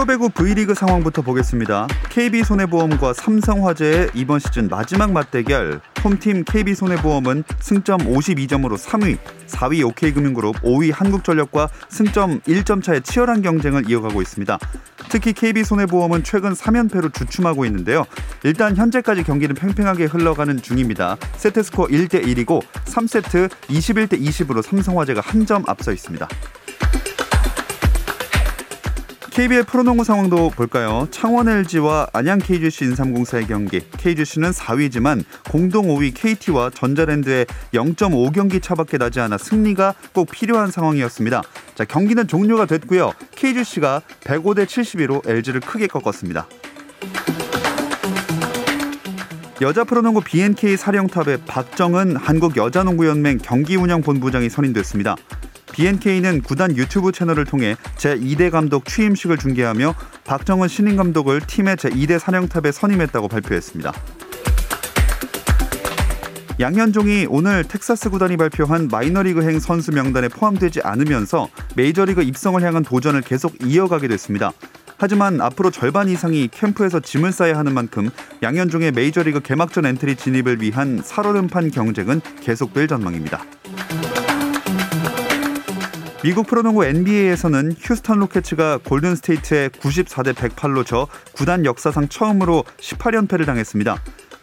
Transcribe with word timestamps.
프로배구 0.00 0.30
V리그 0.30 0.72
상황부터 0.72 1.20
보겠습니다. 1.20 1.86
KB손해보험과 2.08 3.12
삼성화재의 3.12 4.10
이번 4.14 4.38
시즌 4.38 4.68
마지막 4.68 5.12
맞대결 5.12 5.82
홈팀 6.02 6.44
KB손해보험은 6.44 7.44
승점 7.58 7.98
52점으로 7.98 8.78
3위, 8.78 9.18
4위 9.46 9.86
OK금융그룹, 9.86 10.62
5위 10.62 10.90
한국전력과 10.94 11.68
승점 11.90 12.40
1점 12.40 12.82
차의 12.82 13.02
치열한 13.02 13.42
경쟁을 13.42 13.90
이어가고 13.90 14.22
있습니다. 14.22 14.58
특히 15.10 15.34
KB손해보험은 15.34 16.24
최근 16.24 16.54
3연패로 16.54 17.12
주춤하고 17.12 17.66
있는데요. 17.66 18.06
일단 18.44 18.76
현재까지 18.76 19.22
경기는 19.22 19.54
팽팽하게 19.54 20.06
흘러가는 20.06 20.56
중입니다. 20.62 21.18
세트 21.36 21.62
스코어 21.62 21.88
1대 21.88 22.24
1이고 22.24 22.62
3세트 22.86 23.50
21대 23.68 24.18
20으로 24.18 24.62
삼성화재가 24.62 25.20
한 25.20 25.44
점 25.44 25.64
앞서 25.66 25.92
있습니다. 25.92 26.28
KBL 29.40 29.62
프로농구 29.62 30.04
상황도 30.04 30.50
볼까요? 30.50 31.08
창원 31.10 31.48
LG와 31.48 32.08
안양 32.12 32.40
KGC 32.40 32.84
인삼공사의 32.84 33.46
경기. 33.46 33.80
KGC는 33.80 34.50
4위지만 34.50 35.24
공동 35.50 35.86
5위 35.86 36.12
KT와 36.14 36.68
전자랜드의 36.68 37.46
0.5경기 37.72 38.60
차밖에 38.62 38.98
나지 38.98 39.18
않아 39.20 39.38
승리가 39.38 39.94
꼭 40.12 40.30
필요한 40.30 40.70
상황이었습니다. 40.70 41.40
자, 41.74 41.84
경기는 41.86 42.28
종료가 42.28 42.66
됐고요. 42.66 43.12
KGC가 43.34 44.02
105대 44.24 44.66
72로 44.66 45.26
LG를 45.26 45.62
크게 45.62 45.86
꺾었습니다. 45.86 46.46
여자 49.62 49.84
프로농구 49.84 50.20
BNK 50.20 50.76
사령탑의 50.76 51.46
박정은 51.46 52.16
한국여자농구연맹 52.16 53.38
경기운영본부장이 53.38 54.50
선임됐습니다. 54.50 55.16
BNK는 55.72 56.42
구단 56.42 56.76
유튜브 56.76 57.12
채널을 57.12 57.44
통해 57.44 57.76
제2대 57.96 58.50
감독 58.50 58.84
취임식을 58.84 59.38
중계하며 59.38 59.94
박정은 60.24 60.68
신인 60.68 60.96
감독을 60.96 61.40
팀의 61.40 61.76
제2대 61.76 62.18
사령탑에 62.18 62.72
선임했다고 62.72 63.28
발표했습니다. 63.28 63.92
양현종이 66.60 67.26
오늘 67.30 67.64
텍사스 67.64 68.10
구단이 68.10 68.36
발표한 68.36 68.88
마이너리그행 68.88 69.60
선수 69.60 69.92
명단에 69.92 70.28
포함되지 70.28 70.82
않으면서 70.82 71.48
메이저리그 71.74 72.22
입성을 72.22 72.60
향한 72.62 72.82
도전을 72.82 73.22
계속 73.22 73.54
이어가게 73.64 74.08
됐습니다. 74.08 74.52
하지만 74.98 75.40
앞으로 75.40 75.70
절반 75.70 76.10
이상이 76.10 76.48
캠프에서 76.48 77.00
짐을 77.00 77.32
싸야 77.32 77.56
하는 77.56 77.72
만큼 77.72 78.10
양현종의 78.42 78.92
메이저리그 78.92 79.40
개막전 79.40 79.86
엔트리 79.86 80.16
진입을 80.16 80.60
위한 80.60 81.00
살얼음판 81.02 81.70
경쟁은 81.70 82.20
계속될 82.42 82.88
전망입니다. 82.88 83.42
미국 86.22 86.46
프로농구 86.48 86.84
NBA에서는 86.84 87.76
휴스턴 87.78 88.18
로켓츠가 88.18 88.80
골든 88.84 89.16
스테이트에 89.16 89.68
94대 89.68 90.34
108로 90.34 90.84
져 90.84 91.08
구단 91.32 91.64
역사상 91.64 92.08
처음으로 92.08 92.64
18연패를 92.78 93.46
당했습니다. 93.46 93.96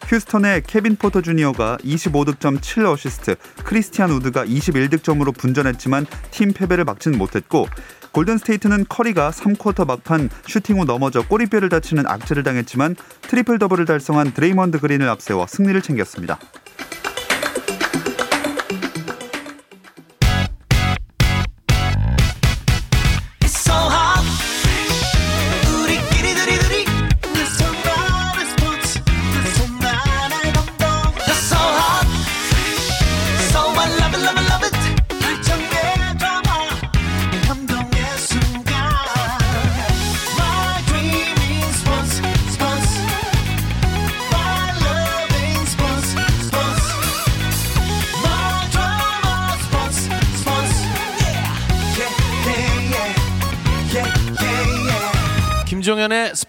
휴스턴의 0.07 0.63
케빈 0.65 0.95
포터 0.95 1.21
주니어가 1.21 1.77
25득점 1.83 2.61
7어시스트, 2.61 3.37
크리스티안 3.63 4.09
우드가 4.09 4.43
21득점으로 4.45 5.37
분전했지만 5.37 6.07
팀 6.31 6.51
패배를 6.51 6.83
막지는 6.83 7.19
못했고 7.19 7.67
골든 8.11 8.39
스테이트는 8.39 8.85
커리가 8.89 9.29
3쿼터 9.29 9.85
막판 9.85 10.31
슈팅 10.47 10.79
후 10.79 10.85
넘어져 10.85 11.27
꼬리뼈를 11.27 11.69
다치는 11.69 12.07
악재를 12.07 12.41
당했지만 12.41 12.95
트리플 13.21 13.59
더블을 13.59 13.85
달성한 13.85 14.33
드레이먼드 14.33 14.79
그린을 14.79 15.07
앞세워 15.09 15.45
승리를 15.45 15.79
챙겼습니다. 15.83 16.39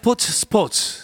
스포츠 0.09 0.31
스포츠 0.31 0.98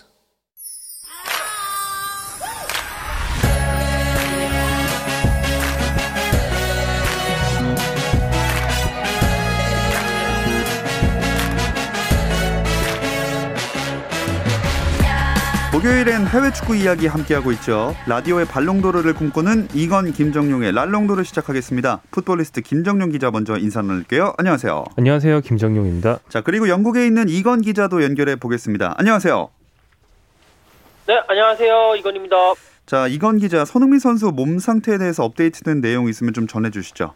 목요일엔 16.16 16.28
해외 16.28 16.52
축구 16.52 16.76
이야기 16.76 17.08
함께하고 17.08 17.52
있죠. 17.54 17.94
라디오의 18.08 18.46
발롱도르를 18.46 19.14
꿈꾸는 19.14 19.68
이건 19.74 20.14
김정용의 20.14 20.72
랄롱도르 20.72 21.24
시작하겠습니다. 21.24 22.02
풋볼리스트 22.12 22.62
김정용 22.62 23.10
기자 23.10 23.32
먼저 23.32 23.58
인사 23.58 23.82
나눌게요. 23.82 24.34
안녕하세요. 24.38 24.86
안녕하세요. 24.98 25.42
김정용입니다. 25.42 26.20
자, 26.30 26.42
그리고 26.42 26.70
영국에 26.70 27.06
있는 27.06 27.28
이건 27.28 27.62
기자도 27.62 28.04
연결해 28.04 28.38
보겠습니다. 28.38 28.96
안녕하세요. 28.98 29.50
네, 31.08 31.22
안녕하세요. 31.28 31.96
이건입니다. 31.98 32.36
자, 32.86 33.08
이건 33.08 33.38
기자, 33.38 33.66
손흥민 33.66 34.00
선수 34.00 34.32
몸 34.32 34.60
상태에 34.60 34.98
대해서 34.98 35.24
업데이트된 35.24 35.82
내용 35.82 36.08
있으면 36.08 36.34
좀 36.34 36.48
전해 36.48 36.72
주시죠. 36.72 37.14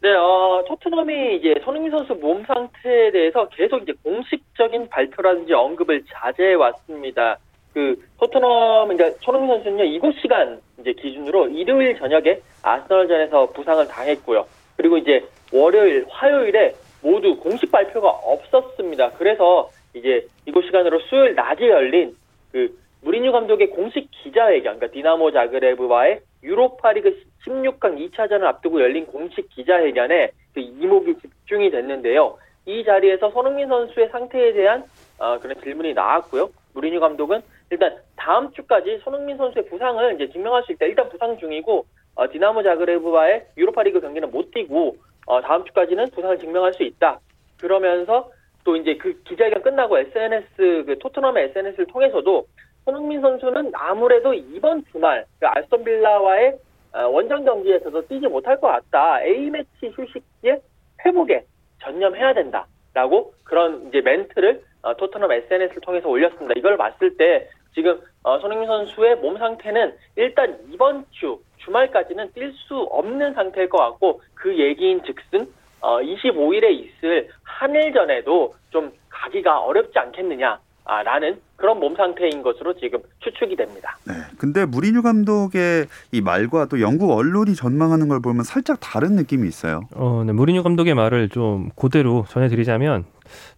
네, 0.00 0.14
어, 0.14 0.64
토트넘이 0.68 1.36
이제 1.36 1.54
손흥민 1.64 1.90
선수 1.90 2.14
몸 2.14 2.44
상태에 2.44 3.10
대해서 3.10 3.48
계속 3.48 3.82
이제 3.82 3.92
공식적인 4.04 4.88
발표라든지 4.88 5.52
언급을 5.52 6.04
자제해 6.08 6.54
왔습니다. 6.54 7.36
그 7.74 8.00
토트넘 8.20 8.92
이제 8.92 9.10
손흥민 9.20 9.56
선수는요 9.56 9.84
이곳 9.84 10.14
시간 10.20 10.60
이제 10.78 10.92
기준으로 10.92 11.48
일요일 11.48 11.98
저녁에 11.98 12.40
아스널전에서 12.62 13.46
부상을 13.46 13.88
당했고요. 13.88 14.46
그리고 14.76 14.98
이제 14.98 15.24
월요일, 15.52 16.06
화요일에 16.08 16.74
모두 17.02 17.36
공식 17.36 17.72
발표가 17.72 18.08
없었습니다. 18.08 19.10
그래서 19.18 19.68
이제 19.94 20.24
이곳 20.46 20.64
시간으로 20.64 21.00
수요일 21.00 21.34
낮에 21.34 21.68
열린 21.68 22.14
그 22.52 22.72
무리뉴 23.02 23.32
감독의 23.32 23.70
공식 23.70 24.08
기자회견, 24.22 24.76
그러니까 24.76 24.88
디나모 24.88 25.32
자그레브와의 25.32 26.20
유로파리그 26.44 27.20
16강 27.46 28.10
2차전을 28.10 28.44
앞두고 28.44 28.80
열린 28.80 29.06
공식 29.06 29.48
기자회견에 29.50 30.30
그 30.54 30.60
이목이 30.60 31.16
집중이 31.20 31.70
됐는데요. 31.70 32.38
이 32.66 32.84
자리에서 32.84 33.30
손흥민 33.30 33.68
선수의 33.68 34.08
상태에 34.10 34.52
대한 34.52 34.84
어, 35.18 35.38
그런 35.38 35.60
질문이 35.62 35.94
나왔고요. 35.94 36.50
무리뉴 36.74 37.00
감독은 37.00 37.40
일단 37.70 37.96
다음 38.16 38.52
주까지 38.52 38.98
손흥민 39.02 39.36
선수의 39.36 39.66
부상을 39.66 40.14
이제 40.14 40.30
증명할 40.32 40.62
수 40.64 40.72
있다. 40.72 40.86
일단 40.86 41.08
부상 41.08 41.38
중이고 41.38 41.86
어, 42.14 42.28
디나모 42.28 42.62
자그레브와의 42.62 43.46
유로파리그 43.56 44.00
경기는 44.00 44.30
못 44.30 44.50
뛰고 44.50 44.96
어, 45.26 45.40
다음 45.40 45.64
주까지는 45.64 46.10
부상을 46.10 46.38
증명할 46.38 46.74
수 46.74 46.82
있다. 46.82 47.20
그러면서 47.60 48.30
또 48.64 48.76
이제 48.76 48.96
그 48.96 49.22
기자회견 49.24 49.62
끝나고 49.62 49.98
SNS 49.98 50.84
그 50.86 50.98
토트넘의 50.98 51.44
SNS를 51.46 51.86
통해서도 51.86 52.46
손흥민 52.84 53.20
선수는 53.20 53.72
아무래도 53.74 54.34
이번 54.34 54.84
주말 54.90 55.24
그 55.38 55.46
알스톤 55.46 55.84
빌라와의 55.84 56.58
원정 56.92 57.44
경기에서도 57.44 58.06
뛰지 58.06 58.26
못할 58.26 58.60
것 58.60 58.68
같다. 58.68 59.22
A 59.22 59.50
매치 59.50 59.88
휴식기에 59.94 60.60
회복에 61.04 61.44
전념해야 61.82 62.34
된다라고 62.34 63.34
그런 63.44 63.88
이제 63.88 64.00
멘트를 64.00 64.62
토트넘 64.98 65.30
SNS를 65.30 65.80
통해서 65.82 66.08
올렸습니다. 66.08 66.54
이걸 66.56 66.76
봤을 66.76 67.16
때 67.16 67.48
지금 67.74 68.00
손흥민 68.40 68.66
선수의 68.66 69.16
몸 69.16 69.38
상태는 69.38 69.94
일단 70.16 70.58
이번 70.70 71.04
주 71.10 71.38
주말까지는 71.58 72.32
뛸 72.32 72.52
수 72.54 72.76
없는 72.90 73.34
상태일 73.34 73.68
것 73.68 73.78
같고 73.78 74.20
그 74.34 74.56
얘기인 74.58 75.02
즉슨 75.04 75.46
어, 75.80 76.00
25일에 76.00 76.70
있을 76.70 77.28
한일전에도 77.44 78.54
좀 78.70 78.92
가기가 79.08 79.60
어렵지 79.60 79.98
않겠느냐. 79.98 80.58
아, 80.88 81.02
라는 81.02 81.38
그런 81.56 81.78
몸 81.78 81.94
상태인 81.94 82.42
것으로 82.42 82.72
지금 82.78 83.00
추측이 83.18 83.56
됩니다. 83.56 83.98
네. 84.06 84.14
근데 84.38 84.64
무리뉴 84.64 85.02
감독의 85.02 85.86
이 86.12 86.20
말과 86.22 86.64
또 86.64 86.80
영국 86.80 87.10
언론이 87.10 87.54
전망하는 87.54 88.08
걸 88.08 88.20
보면 88.20 88.42
살짝 88.42 88.78
다른 88.80 89.12
느낌이 89.12 89.46
있어요. 89.46 89.82
어, 89.94 90.22
네, 90.24 90.32
무리뉴 90.32 90.62
감독의 90.62 90.94
말을 90.94 91.28
좀 91.28 91.68
그대로 91.76 92.24
전해드리자면 92.30 93.04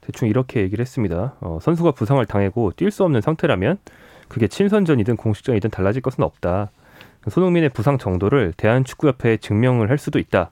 대충 0.00 0.26
이렇게 0.26 0.60
얘기를 0.60 0.82
했습니다. 0.82 1.34
어, 1.40 1.60
선수가 1.62 1.92
부상을 1.92 2.24
당하고 2.26 2.72
뛸 2.72 2.90
수 2.90 3.04
없는 3.04 3.20
상태라면 3.20 3.78
그게 4.28 4.48
친선전이든 4.48 5.16
공식전이든 5.16 5.70
달라질 5.70 6.02
것은 6.02 6.24
없다. 6.24 6.70
손흥민의 7.28 7.68
부상 7.68 7.96
정도를 7.98 8.54
대한축구협회에 8.56 9.36
증명을 9.36 9.88
할 9.88 9.98
수도 9.98 10.18
있다. 10.18 10.50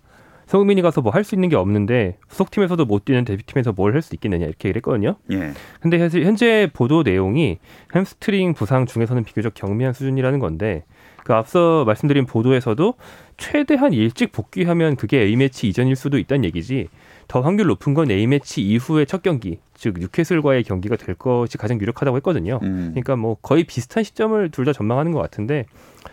손흥민이 0.48 0.82
가서 0.82 1.00
뭐 1.02 1.12
할 1.12 1.24
수 1.24 1.34
있는 1.34 1.48
게 1.50 1.56
없는데 1.56 2.16
소속팀에서도 2.28 2.84
못 2.86 3.04
뛰는 3.04 3.24
대표팀에서 3.24 3.72
뭘 3.72 3.94
할 3.94 4.02
수 4.02 4.14
있겠느냐 4.14 4.46
이렇게 4.46 4.68
얘기를 4.68 4.80
했거든요. 4.80 5.16
예. 5.30 5.52
근데 5.80 5.98
현재- 5.98 6.22
현재 6.24 6.70
보도 6.72 7.02
내용이 7.02 7.58
햄스트링 7.94 8.54
부상 8.54 8.86
중에서는 8.86 9.24
비교적 9.24 9.54
경미한 9.54 9.92
수준이라는 9.92 10.38
건데 10.38 10.84
그 11.24 11.34
앞서 11.34 11.84
말씀드린 11.84 12.24
보도에서도 12.24 12.94
최대한 13.36 13.92
일찍 13.92 14.32
복귀하면 14.32 14.96
그게 14.96 15.20
A매치 15.20 15.68
이전일 15.68 15.94
수도 15.94 16.18
있다는 16.18 16.44
얘기지 16.46 16.88
더 17.28 17.40
확률 17.42 17.66
높은 17.66 17.94
건 17.94 18.10
A매치 18.10 18.62
이후의 18.62 19.06
첫 19.06 19.22
경기 19.22 19.58
즉 19.75 19.94
뉴캐슬과의 19.98 20.64
경기가 20.64 20.96
될 20.96 21.14
것이 21.14 21.56
가장 21.58 21.80
유력하다고 21.80 22.16
했거든요. 22.16 22.58
음. 22.62 22.88
그러니까 22.92 23.16
뭐 23.16 23.36
거의 23.42 23.64
비슷한 23.64 24.02
시점을 24.02 24.50
둘 24.50 24.64
다 24.64 24.72
전망하는 24.72 25.12
것 25.12 25.20
같은데 25.20 25.66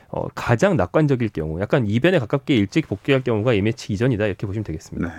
어, 0.09 0.27
가장 0.35 0.77
낙관적일 0.77 1.29
경우 1.29 1.59
약간 1.61 1.87
이변에 1.87 2.19
가깝게 2.19 2.55
일찍 2.55 2.87
복귀할 2.87 3.23
경우가 3.23 3.53
A매치 3.53 3.91
이전이다 3.93 4.25
이렇게 4.27 4.45
보시면 4.45 4.63
되겠습니다. 4.65 5.07
네. 5.07 5.13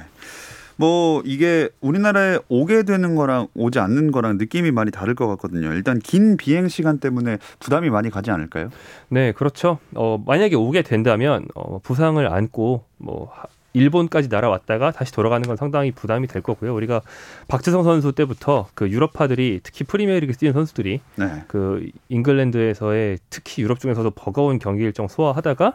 뭐 0.78 1.22
이게 1.24 1.70
우리나라에 1.80 2.38
오게 2.50 2.82
되는 2.82 3.14
거랑 3.14 3.48
오지 3.54 3.78
않는 3.78 4.10
거랑 4.12 4.36
느낌이 4.36 4.70
많이 4.72 4.90
다를 4.90 5.14
것 5.14 5.26
같거든요. 5.28 5.72
일단 5.72 5.98
긴 5.98 6.36
비행 6.36 6.68
시간 6.68 6.98
때문에 6.98 7.38
부담이 7.60 7.88
많이 7.88 8.10
가지 8.10 8.30
않을까요? 8.30 8.68
네, 9.08 9.32
그렇죠. 9.32 9.78
어, 9.94 10.22
만약에 10.26 10.54
오게 10.54 10.82
된다면 10.82 11.46
어, 11.54 11.78
부상을 11.78 12.30
안고 12.30 12.84
뭐 12.98 13.30
하- 13.32 13.46
일본까지 13.76 14.28
날아왔다가 14.28 14.90
다시 14.90 15.12
돌아가는 15.12 15.46
건 15.46 15.56
상당히 15.56 15.92
부담이 15.92 16.26
될 16.26 16.42
거고요. 16.42 16.74
우리가 16.74 17.02
박지성 17.48 17.84
선수 17.84 18.12
때부터 18.12 18.68
그 18.74 18.88
유럽파들이 18.90 19.60
특히 19.62 19.84
프리미어리그 19.84 20.32
뛰는 20.34 20.52
선수들이 20.52 21.00
네. 21.16 21.44
그 21.46 21.88
잉글랜드에서의 22.08 23.18
특히 23.30 23.62
유럽 23.62 23.80
중에서도 23.80 24.10
버거운 24.10 24.58
경기 24.58 24.82
일정 24.82 25.08
소화하다가 25.08 25.74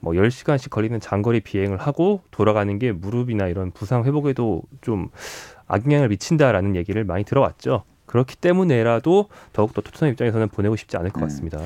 뭐 0.00 0.12
10시간씩 0.12 0.70
걸리는 0.70 1.00
장거리 1.00 1.40
비행을 1.40 1.78
하고 1.78 2.22
돌아가는 2.30 2.78
게 2.78 2.92
무릎이나 2.92 3.48
이런 3.48 3.72
부상 3.72 4.04
회복에도 4.04 4.62
좀 4.80 5.08
악영향을 5.66 6.08
미친다라는 6.08 6.76
얘기를 6.76 7.04
많이 7.04 7.24
들어왔죠. 7.24 7.82
그렇기 8.06 8.36
때문에라도 8.36 9.28
더욱더 9.52 9.82
토트넘 9.82 10.12
입장에서는 10.12 10.48
보내고 10.48 10.76
싶지 10.76 10.96
않을 10.96 11.10
것 11.10 11.20
음. 11.20 11.22
같습니다. 11.22 11.58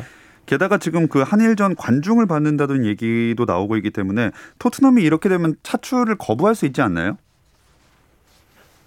게다가 0.47 0.79
지금 0.79 1.09
그 1.09 1.23
한일전 1.23 1.77
관중을 1.77 2.27
받는다는 2.27 2.85
얘기도 2.85 3.45
나오고 3.45 3.77
있기 3.77 3.91
때문에 3.91 4.31
토트넘이 4.59 5.03
이렇게 5.03 5.29
되면 5.29 5.55
차출을 5.63 6.17
거부할 6.19 6.55
수 6.55 6.67
있지 6.67 6.83
않나요? 6.83 7.17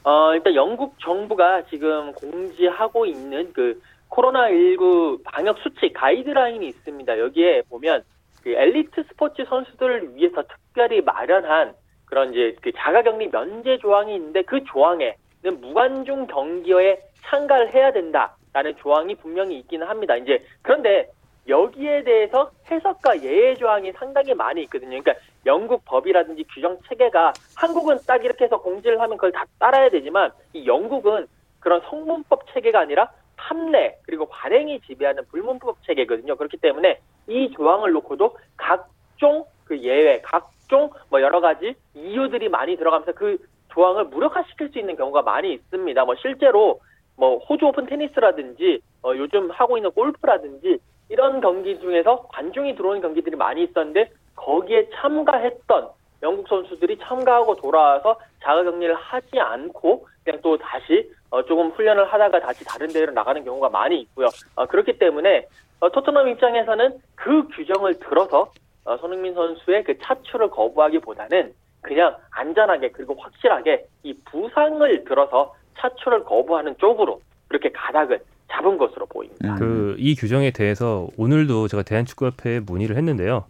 어, 0.04 0.34
일단 0.36 0.54
영국 0.54 1.00
정부가 1.00 1.64
지금 1.66 2.12
공지하고 2.14 3.06
있는 3.06 3.52
그 3.54 3.82
코로나19 4.10 5.24
방역 5.24 5.58
수칙 5.60 5.94
가이드라인이 5.94 6.68
있습니다. 6.68 7.20
여기에 7.20 7.64
보면 7.70 8.04
그 8.44 8.52
엘리트 8.52 9.04
스포츠 9.10 9.44
선수들을 9.46 10.16
위해서 10.16 10.44
특별히 10.44 11.02
마련한 11.02 11.74
그런 12.06 12.32
이제 12.32 12.56
그 12.62 12.72
자가격리 12.74 13.30
면제 13.32 13.80
조항이 13.80 14.16
있는데 14.16 14.44
그 14.44 14.64
조항에는 14.66 15.60
무관중 15.60 16.28
경기에 16.28 17.02
참가를 17.26 17.74
해야 17.74 17.92
된다라는 17.92 18.76
조항이 18.78 19.16
분명히 19.16 19.58
있기는 19.60 19.88
합니다. 19.88 20.16
이제 20.16 20.46
그런데 20.62 21.10
여기에 21.48 22.04
대해서 22.04 22.52
해석과 22.70 23.22
예외 23.22 23.56
조항이 23.56 23.92
상당히 23.94 24.34
많이 24.34 24.64
있거든요. 24.64 25.02
그러니까 25.02 25.14
영국 25.46 25.84
법이라든지 25.86 26.46
규정 26.54 26.78
체계가 26.88 27.34
한국은 27.56 28.00
딱 28.08 28.24
이렇게 28.26 28.46
해서 28.46 28.60
공지를 28.60 29.00
하면 29.00 29.18
그걸 29.18 29.32
다 29.32 29.46
따라야 29.60 29.90
되지만 29.90 30.32
이 30.54 30.66
영국은 30.66 31.28
그런 31.60 31.82
성문법 31.90 32.54
체계가 32.54 32.80
아니라 32.80 33.12
판례 33.38 33.98
그리고 34.04 34.26
관행이 34.28 34.82
지배하는 34.82 35.26
불문법 35.28 35.78
체계거든요. 35.86 36.36
그렇기 36.36 36.58
때문에 36.58 37.00
이 37.28 37.52
조항을 37.52 37.92
놓고도 37.92 38.38
각종 38.58 39.46
그 39.66 39.78
예외, 39.80 40.22
각종 40.22 40.90
뭐 41.10 41.22
여러 41.22 41.42
가지 41.42 41.76
이유들이 41.94 42.50
많이 42.50 42.76
들어가면서 42.76 43.12
그 43.14 43.38
조항을 43.74 44.06
무력화시킬 44.06 44.70
수 44.70 44.80
있는 44.80 44.96
경우가 44.96 45.22
많이 45.22 45.54
있습니다. 45.54 46.06
뭐 46.06 46.16
실제로 46.16 46.80
뭐 47.18 47.38
호주 47.38 47.66
오픈 47.66 47.86
테니스라든지 47.86 48.80
어, 49.04 49.14
요즘 49.16 49.52
하고 49.52 49.78
있는 49.78 49.92
골프라든지 49.92 50.80
이런 51.10 51.42
경기 51.42 51.80
중에서 51.80 52.28
관중이 52.30 52.76
들어오는 52.76 53.02
경기들이 53.02 53.36
많이 53.36 53.64
있었는데 53.64 54.12
거기에 54.36 54.90
참가했던 54.96 55.90
영국 56.24 56.48
선수들이 56.48 56.98
참가하고 57.00 57.56
돌아와서 57.56 58.20
자가 58.42 58.64
격리를 58.64 58.94
하지 58.96 59.40
않고 59.40 60.08
그냥 60.24 60.40
또 60.42 60.58
다시 60.58 61.12
어, 61.30 61.44
조금 61.44 61.70
훈련을 61.70 62.12
하다가 62.12 62.40
다시 62.40 62.64
다른 62.66 62.88
대회로 62.88 63.12
나가는 63.12 63.44
경우가 63.44 63.70
많이 63.70 64.00
있고요. 64.02 64.28
어, 64.56 64.66
그렇기 64.66 64.98
때문에 64.98 65.48
어, 65.80 65.90
토트넘 65.92 66.28
입장에서는 66.30 67.00
그 67.16 67.48
규정을 67.50 68.00
들어서 68.00 68.52
어, 68.86 68.98
손흥민 68.98 69.34
선수의 69.34 69.84
그 69.84 69.98
차출을 70.00 70.50
거부하기보다는 70.50 71.54
그냥 71.82 72.16
안전하게 72.32 72.90
그리고 72.90 73.16
확실하게 73.20 73.86
이 74.04 74.14
부상을 74.26 75.04
들어서 75.04 75.54
차출을 75.78 76.24
거부하는 76.24 76.76
쪽으로 76.78 77.20
그렇게 77.48 77.72
가닥을 77.72 78.22
잡은 78.56 78.78
것으로 78.78 79.06
보입니다. 79.08 79.56
음. 79.56 79.96
그이 79.96 80.16
규정에 80.16 80.52
대해서 80.52 81.08
오늘도 81.18 81.68
제가 81.68 81.84
대한축구협회에 81.84 82.62
문의를 82.62 82.98
했는데요. 82.98 83.46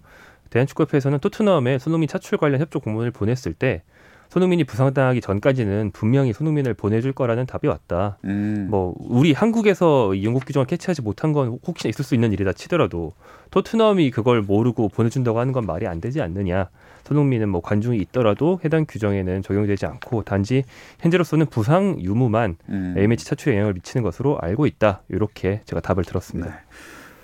대한축구협회에서는 0.50 1.20
토트넘에 1.20 1.80
손흥민 1.80 2.08
차출 2.08 2.38
관련 2.38 2.62
협조 2.62 2.80
공문을 2.80 3.12
보냈을 3.12 3.54
때 3.54 3.84
손흥민이 4.30 4.64
부상당하기 4.64 5.22
전까지는 5.22 5.92
분명히 5.94 6.34
손흥민을 6.34 6.74
보내줄 6.74 7.14
거라는 7.14 7.46
답이 7.46 7.68
왔다. 7.68 8.18
음. 8.26 8.68
뭐 8.70 8.96
우리 9.00 9.34
한국에서 9.34 10.14
이 10.16 10.26
영국 10.26 10.46
규정을 10.46 10.66
캐치하지 10.66 11.02
못한 11.02 11.32
건 11.32 11.60
혹시나 11.66 11.90
있을 11.90 12.04
수 12.04 12.16
있는 12.16 12.34
일이다 12.34 12.54
치더라도 12.54 13.14
토트넘이 13.52 14.12
그걸 14.12 14.42
모르고 14.42 14.90
보내준다고 14.90 15.40
하는 15.40 15.54
건 15.54 15.66
말이 15.66 15.88
안 15.88 16.02
되지 16.02 16.22
않느냐. 16.22 16.70
손흥민은 17.06 17.50
뭐 17.50 17.62
관중이 17.62 17.98
있더라도 18.00 18.60
해당 18.66 18.86
규정에는 18.88 19.44
적용되지 19.44 19.86
않고 19.86 20.24
단지 20.24 20.64
현재로서는 21.00 21.46
부상 21.48 21.98
유무만 22.02 22.58
음. 22.70 22.96
A매치 22.98 23.26
차출에 23.26 23.54
영향을 23.54 23.74
미치는 23.74 24.04
것으로 24.04 24.40
알고 24.40 24.66
있다. 24.66 25.04
이렇게 25.10 25.62
제가 25.66 25.82
답을 25.82 26.04
들었습니다. 26.04 26.50
네. 26.50 26.56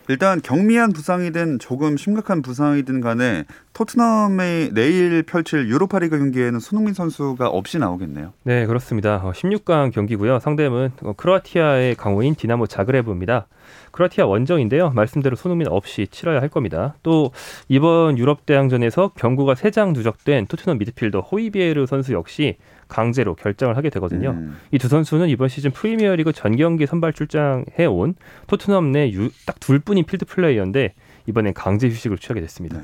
일단 0.08 0.42
경미한 0.42 0.92
부상이든 0.94 1.60
조금 1.60 1.98
심각한 1.98 2.42
부상이든 2.42 3.02
간에 3.02 3.46
토트넘의 3.74 4.72
내일 4.74 5.24
펼칠 5.24 5.68
유로파리그 5.70 6.18
경기에는 6.18 6.60
손흥민 6.60 6.94
선수가 6.94 7.48
없이 7.48 7.80
나오겠네요. 7.80 8.34
네, 8.44 8.66
그렇습니다. 8.66 9.18
어, 9.24 9.32
16강 9.32 9.92
경기고요. 9.94 10.40
상대는 10.40 10.92
어, 11.04 11.14
크로아티아의 11.14 11.96
강호인 11.96 12.36
디나모 12.36 12.68
자그레브입니다. 12.68 13.48
크로아티아 13.92 14.26
원정인데요. 14.26 14.92
말씀대로 14.92 15.36
손흥민 15.36 15.68
없이 15.68 16.08
치러야 16.10 16.42
할 16.42 16.50
겁니다. 16.50 16.96
또 17.04 17.32
이번 17.68 18.18
유럽 18.18 18.46
대항전에서 18.46 19.12
경고가 19.16 19.54
3장 19.54 19.94
누적된 19.94 20.48
토트넘 20.48 20.78
미드필더 20.78 21.20
호이비에르 21.22 21.86
선수 21.86 22.14
역시 22.14 22.58
강제로 22.92 23.34
결장을 23.36 23.78
하게 23.78 23.90
되거든요. 23.90 24.32
음. 24.32 24.58
이 24.72 24.78
두 24.78 24.90
선수는 24.90 25.30
이번 25.30 25.48
시즌 25.48 25.72
프리미어리그 25.72 26.34
전 26.34 26.56
경기 26.58 26.86
선발 26.86 27.14
출장해 27.14 27.86
온 27.88 28.16
토트넘 28.48 28.92
내 28.92 29.10
딱 29.48 29.56
둘 29.62 29.80
뿐인 29.80 30.06
필드 30.06 30.26
플레이어인데 30.26 30.94
이번엔 31.28 31.54
강제 31.54 31.88
휴식을 31.88 32.18
취하게 32.18 32.42
됐습니다. 32.42 32.78
네. 32.80 32.84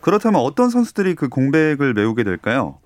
그렇다면 0.00 0.40
어떤 0.40 0.68
선수들이 0.70 1.14
그 1.14 1.28
공백을 1.28 1.94
메우게 1.94 2.24
될까요? 2.24 2.78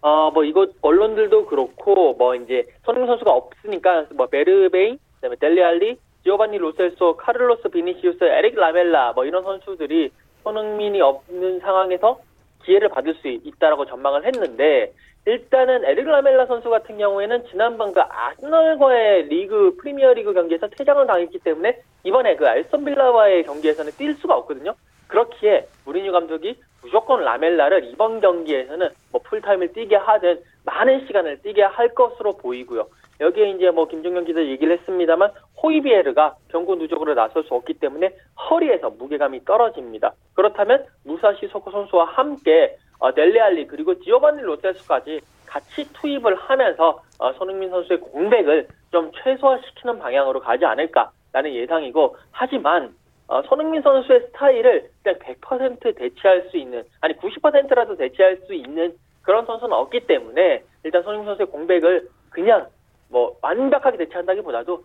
어, 0.00 0.30
뭐 0.30 0.44
영국 0.44 0.66
언론들도 0.80 1.46
그렇고 1.46 2.14
뭐 2.14 2.34
이제 2.36 2.66
손흥민 2.84 3.08
선수가 3.08 3.30
없으니까 3.30 4.06
뭐 4.14 4.26
베르베인, 4.28 4.98
그다음에 5.16 5.36
델리 5.40 5.69
알리, 5.69 5.98
지오바니 6.24 6.56
로 6.58 6.73
셀소, 6.73 7.16
카를로스 7.16 7.68
비니시우스, 7.68 8.18
에릭 8.22 8.54
라멜라 8.54 9.12
뭐 9.14 9.24
이런 9.24 9.42
선수들이 9.44 10.10
손흥민이 10.44 11.00
없는 11.00 11.60
상황에서 11.60 12.20
기회를 12.64 12.90
받을 12.90 13.14
수 13.16 13.28
있다라고 13.28 13.86
전망을 13.86 14.24
했는데 14.26 14.92
일단은 15.28 15.84
에릭 15.84 16.06
라멜라 16.06 16.46
선수 16.46 16.70
같은 16.70 16.96
경우에는 16.96 17.44
지난번 17.50 17.92
그 17.92 18.00
아스널과의 18.00 19.24
리그 19.24 19.76
프리미어 19.76 20.14
리그 20.14 20.32
경기에서 20.32 20.68
퇴장을 20.68 21.06
당했기 21.06 21.40
때문에 21.40 21.82
이번에 22.04 22.34
그 22.36 22.48
아스톤 22.48 22.82
빌라와의 22.86 23.42
경기에서는 23.42 23.92
뛸 23.92 24.14
수가 24.14 24.34
없거든요. 24.38 24.74
그렇기에 25.06 25.66
무리뉴 25.84 26.12
감독이 26.12 26.58
무조건 26.82 27.22
라멜라를 27.24 27.84
이번 27.92 28.22
경기에서는 28.22 28.88
뭐 29.12 29.20
풀타임을 29.22 29.74
뛰게 29.74 29.96
하든 29.96 30.40
많은 30.64 31.06
시간을 31.06 31.42
뛰게 31.42 31.62
할 31.62 31.94
것으로 31.94 32.38
보이고요. 32.38 32.86
여기에 33.20 33.50
이제 33.50 33.70
뭐 33.70 33.86
김종현 33.86 34.24
기자 34.24 34.42
얘기를 34.42 34.78
했습니다만 34.78 35.30
호이비에르가 35.62 36.36
경고 36.50 36.76
누적으로 36.76 37.12
나설 37.12 37.44
수 37.44 37.52
없기 37.52 37.74
때문에 37.74 38.14
허리에서 38.48 38.88
무게감이 38.90 39.44
떨어집니다. 39.44 40.14
그렇다면 40.32 40.86
무사시 41.04 41.48
소코 41.48 41.70
선수와 41.70 42.06
함께 42.06 42.78
어, 42.98 43.10
넬레알리 43.10 43.66
그리고 43.66 43.98
지오반니 43.98 44.42
로테스까지 44.42 45.20
같이 45.46 45.92
투입을 45.94 46.34
하면서 46.36 47.02
어, 47.18 47.32
손흥민 47.34 47.70
선수의 47.70 48.00
공백을 48.00 48.68
좀 48.90 49.10
최소화시키는 49.12 49.98
방향으로 49.98 50.40
가지 50.40 50.64
않을까라는 50.64 51.54
예상이고 51.54 52.16
하지만 52.30 52.94
어, 53.28 53.42
손흥민 53.42 53.82
선수의 53.82 54.20
스타일을 54.28 54.90
일단 55.04 55.18
100% 55.18 55.96
대체할 55.96 56.48
수 56.50 56.56
있는 56.56 56.84
아니 57.00 57.14
90%라도 57.14 57.96
대체할 57.96 58.38
수 58.46 58.54
있는 58.54 58.94
그런 59.22 59.44
선수는 59.44 59.72
없기 59.74 60.06
때문에 60.06 60.62
일단 60.84 61.02
손흥민 61.02 61.26
선수의 61.26 61.46
공백을 61.48 62.08
그냥 62.30 62.66
뭐 63.10 63.36
완벽하게 63.42 63.98
대체한다기보다도 63.98 64.82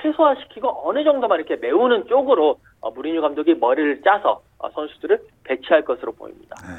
최소화시키고 0.00 0.88
어느 0.88 1.04
정도만 1.04 1.38
이렇게 1.38 1.56
메우는 1.56 2.06
쪽으로 2.06 2.50
어, 2.50 2.56
무리뉴 2.90 3.20
감독이 3.20 3.54
머리를 3.54 4.02
짜서 4.02 4.42
어, 4.58 4.70
선수들을 4.70 5.20
배치할 5.44 5.84
것으로 5.84 6.12
보입니다. 6.12 6.56
네. 6.62 6.74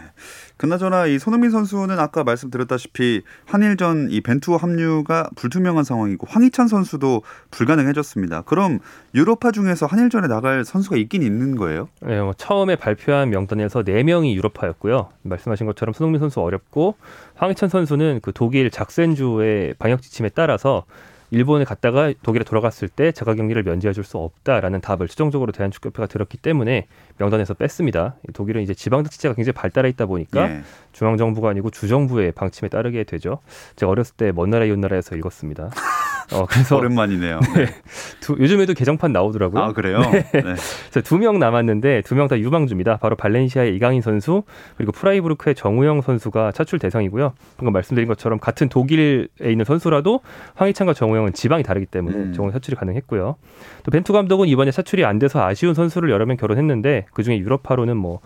그나저나 0.55 1.07
이 1.07 1.19
손흥민 1.19 1.51
선수는 1.51 1.99
아까 1.99 2.23
말씀드렸다시피 2.23 3.21
한일전 3.45 4.07
이 4.09 4.21
벤투 4.21 4.55
합류가 4.55 5.31
불투명한 5.35 5.83
상황이고 5.83 6.25
황희찬 6.29 6.67
선수도 6.67 7.23
불가능해졌습니다. 7.51 8.43
그럼 8.43 8.79
유로파 9.13 9.51
중에서 9.51 9.85
한일전에 9.85 10.27
나갈 10.27 10.63
선수가 10.63 10.95
있긴 10.95 11.23
있는 11.23 11.55
거예요? 11.57 11.89
네, 12.01 12.21
뭐 12.21 12.33
처음에 12.33 12.77
발표한 12.77 13.29
명단에서 13.29 13.83
4명이 13.83 14.33
유로파였고요. 14.35 15.09
말씀하신 15.23 15.65
것처럼 15.65 15.91
손흥민 15.91 16.19
선수 16.19 16.39
어렵고 16.39 16.95
황희찬 17.35 17.67
선수는 17.67 18.21
그 18.21 18.31
독일 18.33 18.71
작센주의 18.71 19.73
방역 19.77 20.01
지침에 20.01 20.29
따라서 20.29 20.85
일본에 21.33 21.65
갔다가 21.65 22.13
독일에 22.21 22.43
돌아갔을 22.43 22.87
때 22.87 23.11
자가 23.11 23.33
격리를 23.33 23.61
면제해 23.63 23.91
줄 23.91 24.03
수 24.03 24.17
없다라는 24.17 24.81
답을 24.81 25.07
최종적으로 25.07 25.51
대한축구협회가 25.53 26.07
들었기 26.07 26.37
때문에 26.37 26.87
명단에서 27.17 27.53
뺐습니다. 27.53 28.15
독일은 28.33 28.61
이제 28.61 28.73
지방자치제가 28.73 29.33
굉장히 29.33 29.53
발달해 29.53 29.87
있다 29.89 30.05
보니까 30.05 30.49
예. 30.51 30.61
중앙 30.91 31.15
정부가 31.17 31.49
아니고 31.49 31.69
주정부의 31.71 32.33
방침에 32.33 32.67
따르게 32.69 33.05
되죠. 33.05 33.39
제가 33.77 33.89
어렸을 33.91 34.15
때 34.17 34.31
먼 34.33 34.49
나라 34.49 34.65
이웃 34.65 34.77
나라에서 34.77 35.15
읽었습니다. 35.15 35.71
어, 36.31 36.45
그래서 36.45 36.77
오랜만이네요. 36.77 37.39
두- 38.21 38.37
요즘에도 38.39 38.73
개정판 38.73 39.11
나오더라고요. 39.11 39.61
아 39.61 39.73
그래요? 39.73 39.99
네. 40.11 40.55
두 41.03 41.12
명 41.12 41.39
남았는데 41.39 42.01
두 42.05 42.15
명 42.15 42.27
다 42.27 42.39
유망주입니다. 42.39 42.97
바로 42.97 43.15
발렌시아의 43.15 43.75
이강인 43.75 44.01
선수 44.01 44.43
그리고 44.77 44.91
프라이부르크의 44.93 45.55
정우영 45.55 46.01
선수가 46.01 46.51
차출 46.53 46.79
대상이고요. 46.79 47.33
방금 47.57 47.73
말씀드린 47.73 48.07
것처럼 48.07 48.39
같은 48.39 48.69
독일에 48.69 49.27
있는 49.41 49.65
선수라도 49.65 50.21
황희찬과 50.55 50.93
정우영은 50.93 51.33
지방이 51.33 51.63
다르기 51.63 51.85
때문에 51.87 52.15
음. 52.17 52.33
정우영 52.33 52.51
차출이 52.51 52.75
가능했고요. 52.77 53.35
또 53.83 53.91
벤투 53.91 54.13
감독은 54.13 54.47
이번에 54.47 54.71
차출이 54.71 55.03
안 55.05 55.19
돼서 55.19 55.43
아쉬운 55.43 55.73
선수를 55.73 56.09
여러 56.09 56.25
명 56.25 56.37
거론했는데 56.37 57.05
그 57.13 57.23
중에 57.23 57.37
유럽파로는 57.39 57.97
뭐 57.97 58.21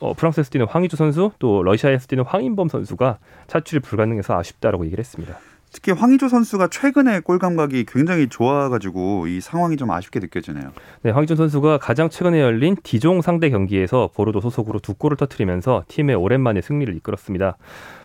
어, 0.00 0.12
프랑스에서 0.14 0.50
뛰는 0.50 0.66
황희주 0.66 0.96
선수 0.96 1.30
또 1.38 1.62
러시아에서 1.62 2.06
뛰는 2.06 2.24
황인범 2.24 2.68
선수가 2.68 3.18
차출이 3.46 3.80
불가능해서 3.80 4.36
아쉽다라고 4.38 4.84
얘기를 4.86 5.00
했습니다. 5.02 5.38
특히 5.74 5.90
황희조 5.90 6.28
선수가 6.28 6.68
최근에 6.68 7.18
골 7.18 7.40
감각이 7.40 7.84
굉장히 7.88 8.28
좋아가지고 8.28 9.26
이 9.26 9.40
상황이 9.40 9.76
좀 9.76 9.90
아쉽게 9.90 10.20
느껴지네요. 10.20 10.70
네, 11.02 11.10
황희준 11.10 11.36
선수가 11.36 11.78
가장 11.78 12.08
최근에 12.08 12.40
열린 12.40 12.76
디종 12.84 13.22
상대 13.22 13.50
경기에서 13.50 14.08
보르도 14.14 14.40
소속으로 14.40 14.78
두 14.78 14.94
골을 14.94 15.16
터뜨리면서 15.16 15.82
팀의 15.88 16.14
오랜만에 16.14 16.60
승리를 16.60 16.94
이끌었습니다. 16.94 17.56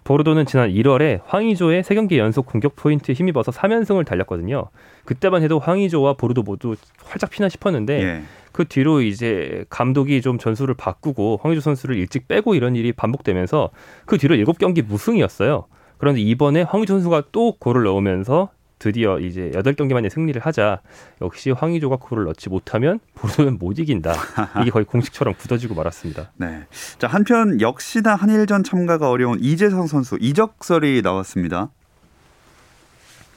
보르도는 0.03 0.47
지난 0.47 0.71
1월에 0.71 1.21
황희조의 1.27 1.83
세 1.83 1.93
경기 1.93 2.17
연속 2.17 2.47
공격 2.47 2.75
포인트에 2.75 3.13
힘입어서 3.13 3.51
3연승을 3.51 4.03
달렸거든요. 4.03 4.69
그때만 5.05 5.43
해도 5.43 5.59
황희조와 5.59 6.13
보르도 6.13 6.41
모두 6.41 6.75
활짝 7.03 7.29
피나 7.29 7.49
싶었는데 7.49 8.01
예. 8.01 8.23
그 8.51 8.65
뒤로 8.65 9.01
이제 9.01 9.65
감독이 9.69 10.23
좀 10.23 10.39
전술을 10.39 10.73
바꾸고 10.73 11.41
황희조 11.43 11.61
선수를 11.61 11.97
일찍 11.97 12.27
빼고 12.27 12.55
이런 12.55 12.75
일이 12.75 12.93
반복되면서 12.93 13.69
그 14.07 14.17
뒤로 14.17 14.35
7경기 14.37 14.83
무승이었어요. 14.83 15.67
그런데 15.99 16.21
이번에 16.21 16.63
황희조 16.63 16.93
선수가 16.93 17.23
또 17.31 17.53
골을 17.59 17.83
넣으면서 17.83 18.49
드디어 18.79 19.19
이제 19.19 19.51
8경기 19.53 19.93
만에 19.93 20.07
승리를 20.07 20.41
하자 20.41 20.79
역시 21.21 21.51
황희조가 21.51 21.97
골을 21.97 22.23
넣지 22.23 22.49
못하면 22.49 22.99
보르도는 23.15 23.59
못 23.59 23.77
이긴다. 23.77 24.13
이게 24.61 24.71
거의 24.71 24.85
공식처럼 24.85 25.35
굳어지고 25.35 25.75
말았습니다. 25.75 26.31
네. 26.39 26.65
자 26.97 27.07
한편 27.07 27.59
역시나 27.59 28.15
한일전 28.15 28.63
참가가 28.63 29.09
어려운 29.09 29.37
이재성 29.41 29.87
선수 29.87 30.17
이적설이 30.19 31.01
나왔습니다. 31.03 31.69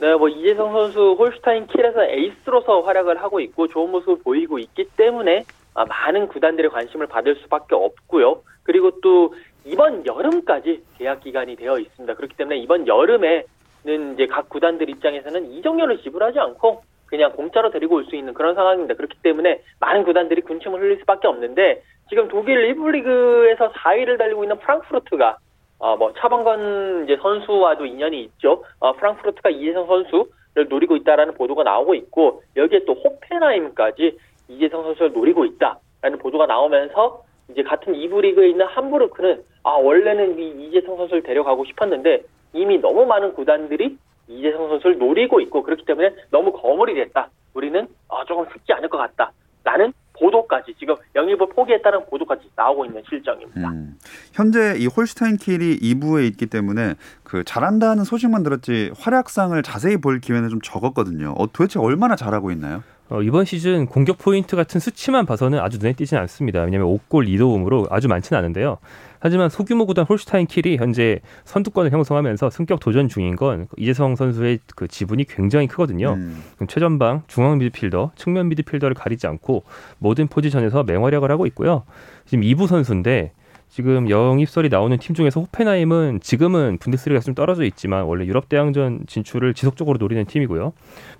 네, 0.00 0.14
뭐 0.14 0.28
이재성 0.28 0.72
선수 0.72 1.16
홀슈타인 1.18 1.66
킬에서 1.66 2.04
에이스로서 2.04 2.80
활약을 2.82 3.20
하고 3.20 3.40
있고 3.40 3.66
좋은 3.66 3.90
모습을 3.90 4.18
보이고 4.22 4.60
있기 4.60 4.88
때문에 4.96 5.44
아, 5.74 5.84
많은 5.84 6.28
구단들의 6.28 6.70
관심을 6.70 7.08
받을 7.08 7.34
수밖에 7.42 7.74
없고요. 7.74 8.42
그리고 8.62 9.00
또 9.00 9.34
이번 9.64 10.04
여름까지 10.06 10.82
계약 10.98 11.20
기간이 11.20 11.56
되어 11.56 11.78
있습니다. 11.78 12.14
그렇기 12.14 12.36
때문에 12.36 12.56
이번 12.58 12.86
여름에는 12.86 14.14
이제 14.14 14.26
각 14.26 14.48
구단들 14.48 14.88
입장에서는 14.90 15.52
이적료를 15.52 16.02
지불하지 16.02 16.38
않고 16.38 16.82
그냥 17.06 17.32
공짜로 17.32 17.70
데리고 17.70 17.96
올 17.96 18.04
수 18.04 18.16
있는 18.16 18.32
그런 18.34 18.54
상황입니다. 18.54 18.94
그렇기 18.94 19.18
때문에 19.22 19.60
많은 19.80 20.04
구단들이 20.04 20.40
군침을 20.42 20.80
흘릴 20.80 20.98
수밖에 21.00 21.28
없는데 21.28 21.82
지금 22.08 22.28
독일 22.28 22.74
1부 22.74 22.90
리그에서 22.90 23.70
4위를 23.72 24.18
달리고 24.18 24.44
있는 24.44 24.58
프랑크푸르트가 24.58 25.36
어, 25.78 25.96
뭐 25.96 26.12
차범근 26.14 27.04
이제 27.04 27.16
선수와도 27.20 27.86
인연이 27.86 28.22
있죠. 28.24 28.64
어, 28.80 28.92
프랑크푸르트가 28.94 29.50
이재성 29.50 29.86
선수를 29.86 30.68
노리고 30.68 30.96
있다라는 30.96 31.34
보도가 31.34 31.64
나오고 31.64 31.94
있고 31.96 32.42
여기에 32.56 32.84
또 32.86 32.94
호펜하임까지 32.94 34.16
이재성 34.48 34.82
선수를 34.84 35.12
노리고 35.12 35.44
있다라는 35.44 36.18
보도가 36.18 36.46
나오면서 36.46 37.24
이제 37.50 37.62
같은 37.62 37.92
2부 37.92 38.20
리그에 38.20 38.50
있는 38.50 38.66
함부르크는 38.66 39.42
아 39.64 39.70
원래는 39.70 40.38
이 40.38 40.66
이재성 40.66 40.96
선수를 40.96 41.22
데려가고 41.22 41.64
싶었는데 41.64 42.22
이미 42.52 42.78
너무 42.78 43.04
많은 43.06 43.34
구단들이 43.34 43.96
이재성 44.28 44.68
선수를 44.68 44.98
노리고 44.98 45.40
있고 45.40 45.62
그렇기 45.62 45.84
때문에 45.84 46.14
너무 46.30 46.52
거물이 46.52 46.94
됐다. 46.94 47.28
우리는 47.54 47.86
아, 48.08 48.24
조금 48.26 48.46
쉽지 48.52 48.72
않을 48.72 48.88
것 48.88 48.98
같다. 48.98 49.32
라는 49.64 49.92
보도까지 50.18 50.74
지금 50.78 50.94
영입을 51.14 51.48
포기했다는 51.48 52.06
보도까지 52.06 52.50
나오고 52.54 52.84
있는 52.84 53.02
실정입니다. 53.08 53.70
음. 53.70 53.96
현재 54.32 54.76
이 54.78 54.86
홀슈타인 54.86 55.36
킬이 55.36 55.78
2부에 55.78 56.26
있기 56.28 56.46
때문에 56.46 56.94
그 57.22 57.44
잘한다는 57.44 58.04
소식만 58.04 58.42
들었지 58.42 58.92
활약상을 58.98 59.60
자세히 59.62 59.96
볼 59.96 60.20
기회는 60.20 60.48
좀 60.48 60.60
적었거든요. 60.60 61.34
어, 61.36 61.46
도대체 61.52 61.78
얼마나 61.78 62.16
잘하고 62.16 62.50
있나요? 62.50 62.82
어, 63.08 63.20
이번 63.22 63.44
시즌 63.44 63.86
공격 63.86 64.18
포인트 64.18 64.56
같은 64.56 64.80
수치만 64.80 65.26
봐서는 65.26 65.58
아주 65.58 65.78
눈에 65.78 65.92
띄진 65.92 66.16
않습니다. 66.18 66.62
왜냐하면 66.62 66.88
5골 66.96 67.28
2도움으로 67.28 67.86
아주 67.90 68.08
많지는 68.08 68.38
않은데요. 68.38 68.78
하지만 69.20 69.50
소규모 69.50 69.86
구단 69.86 70.04
홀슈타인 70.04 70.46
킬이 70.46 70.78
현재 70.78 71.20
선두권을 71.44 71.92
형성하면서 71.92 72.50
승격 72.50 72.80
도전 72.80 73.08
중인 73.08 73.36
건 73.36 73.68
이재성 73.76 74.16
선수의 74.16 74.60
그 74.74 74.88
지분이 74.88 75.24
굉장히 75.24 75.68
크거든요. 75.68 76.14
음. 76.14 76.42
최전방, 76.68 77.22
중앙 77.28 77.58
미드필더, 77.58 78.12
측면 78.16 78.48
미드필더를 78.48 78.94
가리지 78.94 79.26
않고 79.26 79.64
모든 79.98 80.26
포지션에서 80.26 80.82
맹활약을 80.82 81.30
하고 81.30 81.46
있고요. 81.46 81.84
지금 82.24 82.42
2부 82.42 82.66
선수인데 82.66 83.32
지금 83.72 84.10
영입설이 84.10 84.68
나오는 84.68 84.98
팀 84.98 85.14
중에서 85.14 85.40
호펜하임은 85.40 86.20
지금은 86.22 86.76
분데스리가에서 86.78 87.24
좀 87.24 87.34
떨어져 87.34 87.64
있지만 87.64 88.04
원래 88.04 88.26
유럽 88.26 88.50
대항전 88.50 89.04
진출을 89.06 89.54
지속적으로 89.54 89.96
노리는 89.96 90.22
팀이고요. 90.26 90.74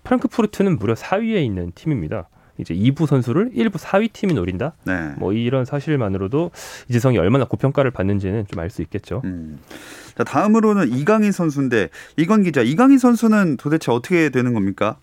프랑크푸르트는 0.05 0.79
무려 0.79 0.93
4위에 0.93 1.43
있는 1.43 1.73
팀입니다. 1.75 2.29
이제 2.59 2.75
2부 2.75 3.07
선수를 3.07 3.53
1부 3.53 3.79
4위 3.79 4.13
팀이 4.13 4.35
노린다. 4.35 4.75
네. 4.85 5.13
뭐 5.17 5.33
이런 5.33 5.65
사실만으로도 5.65 6.51
이재성이 6.91 7.17
얼마나 7.17 7.47
고평가를 7.47 7.91
받는지는 7.91 8.45
좀 8.47 8.61
알 8.61 8.69
수 8.69 8.83
있겠죠. 8.83 9.23
음. 9.25 9.59
자, 10.15 10.23
다음으로는 10.23 10.93
이강인 10.93 11.33
선수인데 11.33 11.89
이건 12.19 12.43
기자, 12.43 12.61
이강인 12.61 12.99
선수는 12.99 13.57
도대체 13.57 13.91
어떻게 13.91 14.29
되는 14.29 14.53
겁니까? 14.53 14.99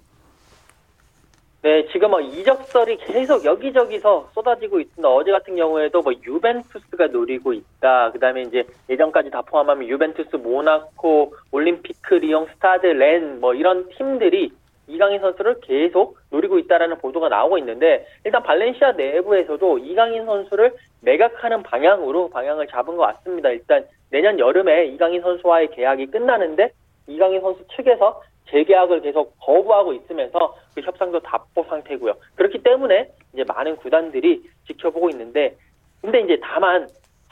네, 1.61 1.85
지금 1.91 2.11
뭐 2.11 2.21
이적설이 2.21 2.95
계속 2.97 3.43
여기저기서 3.43 4.29
쏟아지고 4.33 4.79
있습니다. 4.79 5.09
어제 5.09 5.31
같은 5.31 5.57
경우에도 5.57 6.01
뭐 6.01 6.13
유벤투스가 6.25 7.07
노리고 7.07 7.51
있다. 7.51 8.11
그다음에 8.13 8.43
이제 8.43 8.63
예전까지 8.89 9.29
다 9.29 9.41
포함하면 9.41 9.89
유벤투스, 9.89 10.37
모나코, 10.37 11.33
올림피크 11.51 12.15
리옹, 12.15 12.47
스타드 12.53 12.88
렌 12.87 13.41
뭐 13.41 13.53
이런 13.53 13.89
팀들이 13.89 14.53
이강인 14.87 15.19
선수를 15.19 15.59
계속 15.59 16.17
노리고 16.31 16.59
있다라는 16.59 16.97
보도가 16.99 17.27
나오고 17.27 17.57
있는데 17.57 18.07
일단 18.23 18.41
발렌시아 18.41 18.93
내부에서도 18.93 19.79
이강인 19.79 20.25
선수를 20.25 20.73
매각하는 21.01 21.61
방향으로 21.63 22.29
방향을 22.29 22.67
잡은 22.67 22.95
것 22.95 23.03
같습니다. 23.03 23.49
일단 23.49 23.85
내년 24.11 24.39
여름에 24.39 24.85
이강인 24.87 25.21
선수와의 25.21 25.71
계약이 25.71 26.07
끝나는데 26.07 26.71
이강인 27.07 27.41
선수 27.41 27.65
측에서 27.75 28.21
재계약을 28.51 29.01
계속 29.01 29.35
거부하고 29.39 29.93
있으면서 29.93 30.55
그 30.75 30.81
협상도 30.81 31.19
답보 31.19 31.63
상태고요. 31.63 32.13
그렇기 32.35 32.63
때문에 32.63 33.09
이제 33.33 33.43
많은 33.47 33.75
구단들이 33.77 34.43
지켜보고 34.67 35.09
있는데 35.09 35.55
근데 36.01 36.21
이제 36.21 36.39
다만 36.41 36.87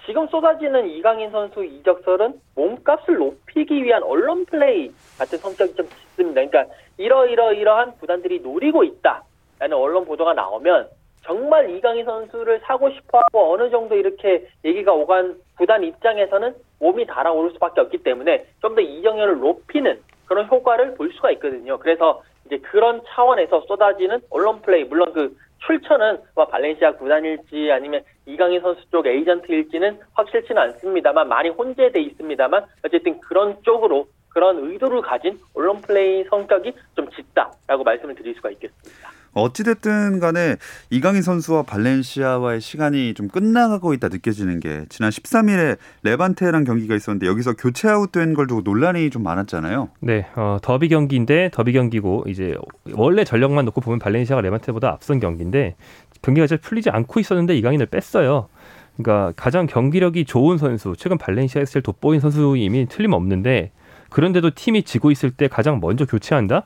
지금 0.05 0.27
쏟아지는 0.27 0.87
이강인 0.89 1.31
선수 1.31 1.65
이적설은 1.65 2.39
몸값을 2.55 3.17
높이기 3.17 3.83
위한 3.83 4.03
언론 4.03 4.45
플레이 4.45 4.91
같은 5.17 5.37
성격이 5.37 5.75
좀 5.75 5.85
있습니다. 5.85 6.45
그러니까 6.45 6.73
이러이러 6.97 7.53
이러한 7.53 7.97
구단들이 7.97 8.39
노리고 8.39 8.83
있다라는 8.83 9.73
언론 9.75 10.05
보도가 10.05 10.33
나오면 10.33 10.87
정말 11.23 11.69
이강인 11.69 12.05
선수를 12.05 12.61
사고 12.63 12.89
싶어하고 12.89 13.53
어느 13.53 13.69
정도 13.69 13.95
이렇게 13.95 14.47
얘기가 14.63 14.93
오간 14.93 15.37
구단 15.57 15.83
입장에서는 15.83 16.55
몸이 16.79 17.05
달아오를 17.05 17.51
수밖에 17.51 17.81
없기 17.81 17.97
때문에 17.97 18.45
좀 18.61 18.75
더 18.75 18.81
이정현을 18.81 19.39
높이는 19.39 19.99
그런 20.27 20.47
효과를 20.47 20.95
볼 20.95 21.11
수가 21.13 21.31
있거든요. 21.31 21.77
그래서 21.79 22.23
이제 22.45 22.57
그런 22.59 23.01
차원에서 23.07 23.61
쏟아지는 23.67 24.19
언론 24.29 24.61
플레이 24.61 24.83
물론 24.83 25.11
그 25.13 25.35
출처는 25.65 26.19
뭐 26.35 26.47
발렌시아 26.47 26.93
구단일지 26.93 27.71
아니면 27.71 28.01
이강인 28.25 28.61
선수 28.61 28.81
쪽 28.91 29.07
에이전트일지는 29.07 29.99
확실치는 30.13 30.61
않습니다만 30.61 31.27
많이 31.27 31.49
혼재돼 31.49 31.99
있습니다만 31.99 32.65
어쨌든 32.85 33.19
그런 33.21 33.57
쪽으로 33.63 34.07
그런 34.29 34.57
의도를 34.59 35.01
가진 35.01 35.39
언론 35.53 35.81
플레이 35.81 36.23
성격이 36.25 36.73
좀 36.95 37.09
짙다라고 37.09 37.83
말씀을 37.83 38.15
드릴 38.15 38.35
수가 38.35 38.51
있겠습니다. 38.51 39.16
어찌됐든 39.37 40.19
간에 40.19 40.57
이강인 40.89 41.21
선수와 41.21 41.63
발렌시아와의 41.63 42.61
시간이 42.61 43.13
좀 43.13 43.27
끝나가고 43.27 43.93
있다 43.93 44.09
느껴지는 44.09 44.59
게 44.59 44.85
지난 44.89 45.09
13일에 45.09 45.77
레반테랑 46.03 46.63
경기가 46.63 46.95
있었는데 46.95 47.27
여기서 47.27 47.53
교체 47.53 47.89
아웃된 47.89 48.33
걸 48.33 48.47
두고 48.47 48.61
논란이 48.61 49.09
좀 49.09 49.23
많았잖아요. 49.23 49.89
네, 49.99 50.27
어, 50.35 50.57
더비 50.61 50.89
경기인데 50.89 51.51
더비 51.53 51.73
경기고 51.73 52.25
이제 52.27 52.55
원래 52.93 53.23
전력만 53.23 53.65
놓고 53.65 53.81
보면 53.81 53.99
발렌시아가 53.99 54.41
레반테보다 54.41 54.89
앞선 54.89 55.19
경기인데 55.19 55.75
경기가 56.21 56.47
잘 56.47 56.57
풀리지 56.57 56.89
않고 56.89 57.19
있었는데 57.19 57.55
이강인을 57.57 57.87
뺐어요. 57.87 58.49
그러니까 58.97 59.33
가장 59.35 59.67
경기력이 59.67 60.25
좋은 60.25 60.57
선수, 60.57 60.95
최근 60.97 61.17
발렌시아에서 61.17 61.71
제일 61.71 61.83
돋보인 61.83 62.19
선수임이 62.19 62.87
틀림없는데 62.87 63.71
그런데도 64.09 64.51
팀이 64.55 64.83
지고 64.83 65.11
있을 65.11 65.31
때 65.31 65.47
가장 65.47 65.79
먼저 65.79 66.05
교체한다? 66.05 66.65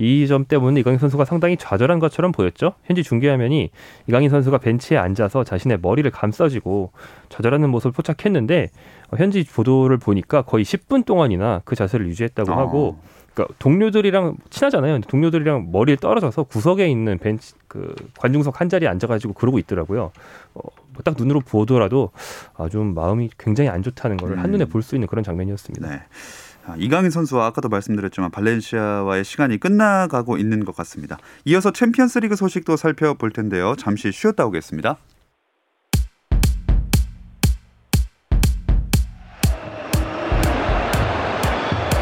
이 0.00 0.26
점 0.26 0.44
때문에 0.46 0.80
이강인 0.80 0.98
선수가 0.98 1.24
상당히 1.26 1.56
좌절한 1.56 1.98
것처럼 1.98 2.32
보였죠. 2.32 2.74
현지 2.84 3.02
중계화면이 3.02 3.70
이강인 4.06 4.30
선수가 4.30 4.58
벤치에 4.58 4.96
앉아서 4.96 5.44
자신의 5.44 5.78
머리를 5.82 6.10
감싸지고 6.10 6.92
좌절하는 7.28 7.68
모습을 7.68 7.92
포착했는데 7.92 8.68
어, 9.10 9.16
현지 9.18 9.44
보도를 9.44 9.98
보니까 9.98 10.42
거의 10.42 10.64
10분 10.64 11.04
동안이나 11.04 11.60
그 11.64 11.76
자세를 11.76 12.06
유지했다고 12.06 12.50
어. 12.52 12.56
하고 12.56 12.98
그러니까 13.34 13.54
동료들이랑 13.58 14.36
친하잖아요. 14.50 15.00
동료들이랑 15.02 15.68
머리를 15.70 15.98
떨어져서 15.98 16.44
구석에 16.44 16.88
있는 16.88 17.18
벤치 17.18 17.54
그 17.68 17.94
관중석 18.18 18.60
한 18.60 18.68
자리에 18.68 18.88
앉아가지고 18.88 19.34
그러고 19.34 19.58
있더라고요. 19.58 20.10
어, 20.54 20.60
뭐딱 20.94 21.14
눈으로 21.18 21.40
보더라도 21.40 22.10
아, 22.56 22.68
좀 22.68 22.94
마음이 22.94 23.30
굉장히 23.38 23.68
안 23.70 23.82
좋다는 23.82 24.16
걸 24.16 24.32
음. 24.32 24.38
한눈에 24.38 24.64
볼 24.64 24.82
수 24.82 24.94
있는 24.96 25.06
그런 25.08 25.22
장면이었습니다. 25.22 25.88
네. 25.88 26.02
아, 26.70 26.74
이강인 26.78 27.10
선수와 27.10 27.46
아까도 27.46 27.68
말씀드렸지만 27.68 28.30
발렌시아와의 28.30 29.24
시간이 29.24 29.58
끝나가고 29.58 30.38
있는 30.38 30.64
것 30.64 30.76
같습니다. 30.76 31.18
이어서 31.44 31.72
챔피언스리그 31.72 32.36
소식도 32.36 32.76
살펴볼 32.76 33.32
텐데요. 33.32 33.74
잠시 33.76 34.12
쉬었다 34.12 34.44
오겠습니다. 34.46 34.96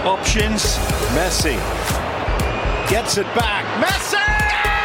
Options. 0.05 0.79
Messi 1.15 1.57
gets 2.89 3.19
it 3.19 3.29
back. 3.35 3.65
Messi! 3.81 4.19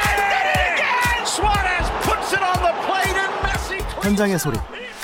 Did 0.06 0.22
it 0.24 0.48
again! 0.72 1.25
Suarez 1.25 1.90
puts 2.04 2.34
it 2.34 2.42
on 2.42 2.56
the 2.63 2.74
plate 2.86 3.18
and 3.18 3.34
Messi. 3.44 3.84
현장의 4.02 4.40
소리, 4.40 4.58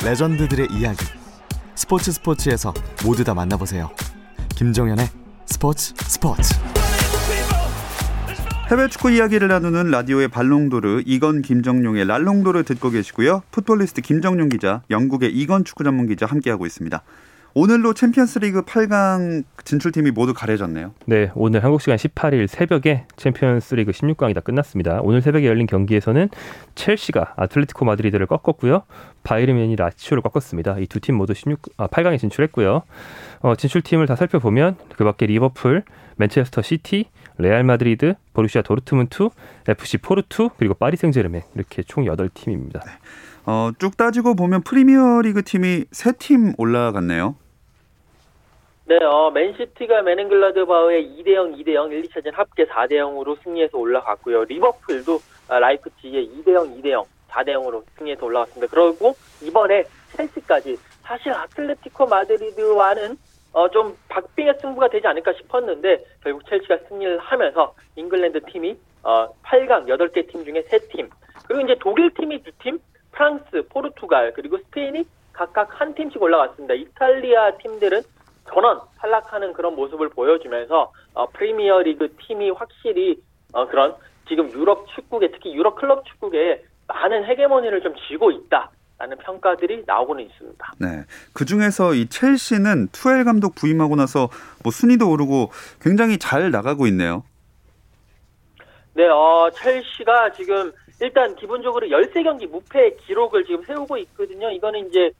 레전드들의 0.06 0.68
이야기. 0.72 1.06
스포츠 1.76 2.12
스포츠에서 2.12 2.74
모두 3.04 3.24
다 3.24 3.34
만나보세요. 3.34 3.90
김정현의 4.60 5.08
스포츠 5.46 5.94
스포츠. 5.96 6.54
해외 8.70 8.90
축구 8.90 9.10
이야기를 9.10 9.48
나누는 9.48 9.90
라디오의 9.90 10.28
발롱도르 10.28 11.04
이건 11.06 11.42
김정용의 11.42 12.04
랄롱도르 12.04 12.64
듣고 12.64 12.90
계시고요. 12.90 13.44
풋볼리스트 13.52 14.02
김정용 14.02 14.50
기자, 14.50 14.82
영국의 14.90 15.32
이건 15.32 15.64
축구 15.64 15.86
전문 15.86 16.08
기자 16.08 16.26
함께하고 16.26 16.66
있습니다. 16.66 17.02
오늘로 17.56 17.94
챔피언스리그 17.94 18.62
8강 18.64 19.44
진출팀이 19.66 20.12
모두 20.12 20.34
가려졌네요. 20.34 20.94
네, 21.08 21.32
오늘 21.34 21.64
한국 21.64 21.82
시간 21.82 21.98
18일 21.98 22.48
새벽에 22.48 23.06
챔피언스리그 23.18 23.92
16강이 23.92 24.36
다 24.36 24.40
끝났습니다. 24.42 25.00
오늘 25.02 25.22
새벽에 25.22 25.48
열린 25.48 25.66
경기에서는 25.66 26.30
첼시가 26.76 27.34
아틀레티코 27.38 27.86
마드리드를 27.86 28.28
꺾었고요. 28.28 28.84
바이르맨이 29.24 29.76
라치오를 29.76 30.22
꺾었습니다. 30.22 30.78
이 30.80 30.86
두 30.86 31.00
팀 31.00 31.16
모두 31.16 31.34
16 31.34 31.60
아, 31.78 31.88
8강에 31.88 32.20
진출했고요. 32.20 32.84
어, 33.42 33.56
진출팀을 33.56 34.06
다 34.06 34.16
살펴보면 34.16 34.76
그밖에 34.96 35.26
리버풀, 35.26 35.84
맨체스터 36.18 36.62
시티, 36.62 37.06
레알 37.38 37.64
마드리드, 37.64 38.14
보루시아 38.34 38.62
도르트문트, 38.62 39.30
FC 39.68 39.98
포르투 39.98 40.50
그리고 40.58 40.76
파리 40.76 40.98
생제르맹 40.98 41.42
이렇게 41.56 41.82
총 41.84 42.06
8팀입니다. 42.06 42.82
어, 43.50 43.72
쭉 43.80 43.98
따지고 43.98 44.36
보면 44.36 44.62
프리미어리그 44.62 45.42
팀이 45.42 45.86
세 45.92 46.12
팀 46.12 46.54
올라갔네요. 46.60 47.36
네, 48.86 48.96
어, 49.04 49.32
맨시티가 49.32 50.04
묀헨글라트바흐에 50.04 51.18
2대0, 51.18 51.58
2대0, 51.58 51.92
1, 51.92 52.04
2차전 52.04 52.32
합계 52.34 52.66
4대0으로 52.68 53.42
승리해서 53.44 53.76
올라갔고요. 53.76 54.44
리버풀도 54.44 55.20
아, 55.48 55.58
라이프치히에 55.58 56.30
2대0, 56.30 56.80
2대0, 56.80 57.06
4대0으로 57.30 57.84
승리해서 57.98 58.24
올라갔습니다. 58.24 58.68
그리고 58.72 59.16
이번에 59.42 59.84
첼시까지 60.16 60.78
사실 61.02 61.34
아틀레티코 61.34 62.06
마드리드와는 62.06 63.18
어, 63.54 63.68
좀 63.70 63.98
박빙의 64.10 64.58
승부가 64.62 64.90
되지 64.90 65.08
않을까 65.08 65.34
싶었는데 65.34 66.04
결국 66.24 66.46
첼시가 66.48 66.78
승리를 66.88 67.18
하면서 67.18 67.74
잉글랜드 67.96 68.42
팀이 68.52 68.78
어, 69.02 69.28
8강 69.42 69.88
8개 69.88 70.30
팀 70.32 70.46
중에 70.46 70.62
3팀 70.70 71.10
그리고 71.48 71.62
이제 71.64 71.76
독일 71.80 72.14
팀이 72.14 72.44
2팀, 72.44 72.80
프랑스, 73.20 73.68
포르투갈 73.68 74.32
그리고 74.34 74.58
스페인이 74.58 75.04
각각 75.34 75.70
한 75.80 75.94
팀씩 75.94 76.22
올라갔습니다. 76.22 76.74
이탈리아 76.74 77.58
팀들은 77.58 78.02
전원 78.48 78.80
탈락하는 78.98 79.52
그런 79.52 79.76
모습을 79.76 80.08
보여주면서 80.10 80.94
어, 81.14 81.30
프리미어리그 81.32 82.16
팀이 82.26 82.52
확실히 82.52 83.22
어, 83.52 83.68
그런 83.68 83.94
지금 84.30 84.50
유럽 84.54 84.88
축구계 84.96 85.32
특히 85.32 85.54
유럽 85.54 85.76
클럽 85.76 86.06
축구계에 86.06 86.64
많은 86.88 87.26
헤게모니를 87.26 87.82
좀 87.82 87.94
쥐고 88.08 88.32
있다 88.32 88.72
라는 88.98 89.18
평가들이 89.18 89.84
나오고는 89.86 90.24
있습니다. 90.26 90.72
네. 90.80 91.04
그 91.34 91.44
중에서 91.44 91.94
이 91.94 92.08
첼시는 92.08 92.88
투엘 92.94 93.26
감독 93.26 93.56
부임하고 93.56 93.98
나서 93.98 94.30
뭐 94.64 94.72
순위도 94.72 95.10
오르고 95.10 95.52
굉장히 95.82 96.18
잘 96.18 96.52
나가고 96.52 96.88
있네요. 96.88 97.24
네, 98.94 99.08
어, 99.08 99.50
첼시가 99.54 100.32
지금 100.32 100.72
일단 101.02 101.36
기본적으로 101.36 101.88
13경기 101.88 102.50
무패 102.50 102.96
기록을 103.06 103.46
지금 103.46 103.64
세우고 103.64 103.98
있거든요. 103.98 104.50
이거는 104.52 104.88
이제 104.88 105.12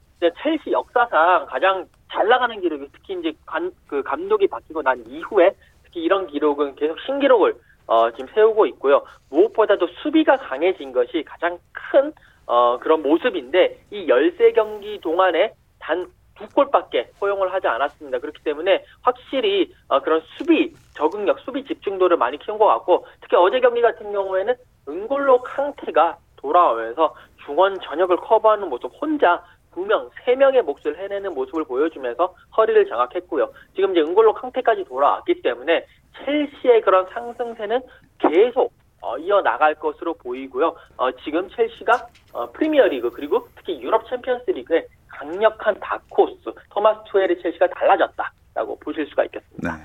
첼시 0.42 0.72
역사상 0.72 1.46
가장 1.46 1.86
잘 2.12 2.28
나가는 2.28 2.60
기록이 2.60 2.88
특히 2.92 3.14
이제 3.18 3.32
관, 3.46 3.72
그 3.86 4.02
감독이 4.02 4.46
바뀌고 4.46 4.82
난 4.82 5.02
이후에 5.06 5.52
특히 5.84 6.02
이런 6.02 6.26
기록은 6.26 6.74
계속 6.76 6.98
신기록을 7.00 7.54
어, 7.86 8.10
지금 8.12 8.26
세우고 8.34 8.66
있고요. 8.66 9.02
무엇보다도 9.30 9.86
수비가 10.02 10.36
강해진 10.36 10.92
것이 10.92 11.24
가장 11.26 11.58
큰 11.72 12.12
어, 12.46 12.78
그런 12.78 13.02
모습인데 13.02 13.78
이 13.90 14.06
13경기 14.06 15.00
동안에 15.00 15.54
단 15.78 16.20
두 16.40 16.48
골밖에 16.54 17.10
허용을 17.20 17.52
하지 17.52 17.68
않았습니다. 17.68 18.18
그렇기 18.18 18.42
때문에 18.42 18.82
확실히 19.02 19.72
어, 19.88 20.00
그런 20.00 20.22
수비 20.36 20.72
적응력, 20.94 21.38
수비 21.40 21.64
집중도를 21.64 22.16
많이 22.16 22.38
키운 22.38 22.58
것 22.58 22.66
같고 22.66 23.06
특히 23.20 23.36
어제 23.36 23.60
경기 23.60 23.82
같은 23.82 24.10
경우에는 24.10 24.54
은골로 24.88 25.42
캉테가 25.42 26.18
돌아오면서 26.36 27.14
중원 27.44 27.78
전역을 27.80 28.16
커버하는 28.16 28.68
모습 28.68 28.90
혼자 29.00 29.42
두 29.72 29.84
명, 29.86 30.10
세 30.24 30.34
명의 30.34 30.62
몫을 30.62 30.98
해내는 30.98 31.34
모습을 31.34 31.64
보여주면서 31.64 32.34
허리를 32.56 32.88
장악했고요. 32.88 33.52
지금 33.74 33.92
이제 33.92 34.00
은골로 34.00 34.34
캉테까지 34.34 34.84
돌아왔기 34.84 35.42
때문에 35.42 35.86
첼시의 36.24 36.80
그런 36.82 37.06
상승세는 37.12 37.80
계속 38.18 38.72
어, 39.02 39.16
이어나갈 39.16 39.74
것으로 39.74 40.14
보이고요. 40.14 40.76
어, 40.96 41.10
지금 41.24 41.48
첼시가 41.48 42.06
어, 42.32 42.50
프리미어리그 42.50 43.10
그리고 43.10 43.48
특히 43.56 43.80
유럽 43.80 44.06
챔피언스리그의 44.08 44.86
강력한 45.08 45.74
다코스 45.80 46.52
토마스 46.70 47.00
투엘의 47.06 47.40
첼시가 47.40 47.68
달라졌다라고 47.68 48.78
보실 48.80 49.06
수가 49.06 49.24
있겠습니다. 49.24 49.76
네. 49.76 49.82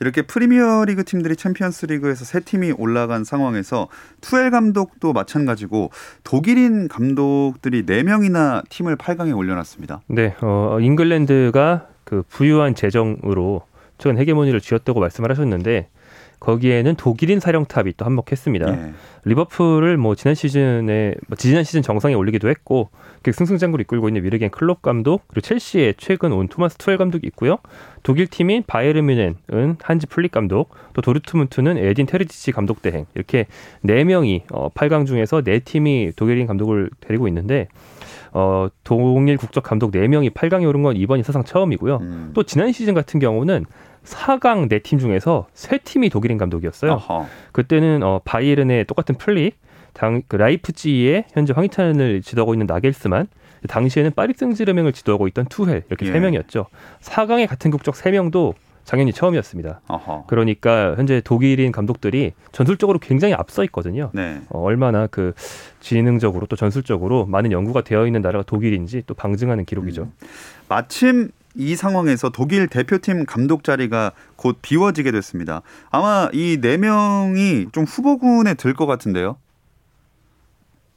이렇게 0.00 0.22
프리미어리그 0.22 1.04
팀들이 1.04 1.36
챔피언스리그에서 1.36 2.24
세 2.24 2.40
팀이 2.40 2.72
올라간 2.72 3.24
상황에서 3.24 3.88
투엘 4.20 4.50
감독도 4.50 5.12
마찬가지고 5.12 5.90
독일인 6.24 6.88
감독들이 6.88 7.84
네 7.84 8.02
명이나 8.02 8.62
팀을 8.68 8.96
8강에 8.96 9.36
올려놨습니다. 9.36 10.00
네, 10.06 10.34
어, 10.40 10.78
잉글랜드가 10.80 11.88
그 12.04 12.22
부유한 12.28 12.74
재정으로 12.74 13.62
최근 13.98 14.18
헤게모니를 14.18 14.60
쥐었다고 14.60 15.00
말씀을 15.00 15.30
하셨는데 15.30 15.88
거기에는 16.40 16.94
독일인 16.96 17.40
사령탑이 17.40 17.94
또 17.96 18.04
한몫했습니다. 18.04 18.70
예. 18.70 18.92
리버풀을 19.24 19.96
뭐 19.96 20.14
지난 20.14 20.34
시즌에 20.34 21.14
뭐 21.26 21.36
지난 21.36 21.64
시즌 21.64 21.82
정상에 21.82 22.14
올리기도 22.14 22.48
했고 22.48 22.90
그 23.22 23.32
승승장구를 23.32 23.82
이끌고 23.82 24.08
있는 24.08 24.24
위르겐 24.24 24.50
클롭 24.50 24.82
감독 24.82 25.22
그리고 25.28 25.40
첼시에 25.40 25.94
최근 25.96 26.32
온 26.32 26.48
토마스 26.48 26.76
투헬 26.76 26.96
감독이 26.96 27.26
있고요. 27.26 27.58
독일 28.02 28.26
팀인 28.26 28.64
바이에른 28.66 29.06
뮌헨은 29.06 29.76
한지 29.82 30.06
플릭 30.06 30.32
감독, 30.32 30.70
또 30.94 31.02
도르트문트는 31.02 31.78
에딘 31.78 32.06
테르지치 32.06 32.52
감독 32.52 32.80
대행 32.82 33.06
이렇게 33.14 33.46
네 33.82 34.04
명이 34.04 34.44
어 34.52 34.68
8강 34.70 35.06
중에서 35.06 35.42
네 35.42 35.58
팀이 35.58 36.12
독일인 36.16 36.46
감독을 36.46 36.90
데리고 37.00 37.28
있는데 37.28 37.68
어 38.32 38.68
동일 38.84 39.36
국적 39.36 39.64
감독 39.64 39.90
네 39.90 40.06
명이 40.06 40.30
8강에 40.30 40.66
오른 40.68 40.82
건 40.82 40.96
이번이 40.96 41.22
사상 41.22 41.44
처음이고요. 41.44 41.96
음. 41.96 42.30
또 42.34 42.42
지난 42.44 42.72
시즌 42.72 42.94
같은 42.94 43.20
경우는 43.20 43.64
4강 44.04 44.68
네팀 44.68 44.98
중에서 44.98 45.46
세 45.52 45.78
팀이 45.78 46.10
독일인 46.10 46.38
감독이었어요. 46.38 46.92
어허. 46.92 47.26
그때는 47.52 48.02
어, 48.02 48.20
바이에른의 48.24 48.84
똑같은 48.84 49.16
플릭, 49.16 49.58
당, 49.92 50.22
그 50.28 50.36
라이프치히의 50.36 51.24
현재 51.32 51.52
황희찬을 51.52 52.22
지도하고 52.22 52.54
있는 52.54 52.66
나겔스만, 52.66 53.28
당시에는 53.68 54.12
파리 54.14 54.34
생제르맹을 54.34 54.92
지도하고 54.92 55.26
있던 55.28 55.46
투헬 55.46 55.82
이렇게 55.88 56.06
예. 56.06 56.12
세 56.12 56.20
명이었죠. 56.20 56.66
4강의 57.00 57.48
같은 57.48 57.70
국적 57.70 57.96
세 57.96 58.10
명도 58.10 58.54
작년이 58.84 59.12
처음이었습니다. 59.12 59.82
어허. 59.86 60.24
그러니까 60.28 60.94
현재 60.96 61.20
독일인 61.20 61.72
감독들이 61.72 62.32
전술적으로 62.52 62.98
굉장히 62.98 63.34
앞서 63.34 63.62
있거든요. 63.64 64.10
네. 64.14 64.40
어, 64.48 64.62
얼마나 64.62 65.06
그 65.06 65.34
지능적으로 65.80 66.46
또 66.46 66.56
전술적으로 66.56 67.26
많은 67.26 67.52
연구가 67.52 67.82
되어 67.82 68.06
있는 68.06 68.22
나라가 68.22 68.44
독일인지 68.44 69.02
또 69.06 69.12
방증하는 69.12 69.66
기록이죠. 69.66 70.04
음. 70.04 70.12
마침 70.68 71.30
이 71.58 71.74
상황에서 71.74 72.30
독일 72.30 72.68
대표팀 72.68 73.26
감독 73.26 73.64
자리가 73.64 74.12
곧 74.36 74.58
비워지게 74.62 75.10
됐습니다. 75.10 75.62
아마 75.90 76.28
이 76.32 76.58
네 76.62 76.76
명이 76.78 77.66
좀 77.72 77.84
후보군에 77.84 78.54
들 78.54 78.74
것 78.74 78.86
같은데요. 78.86 79.36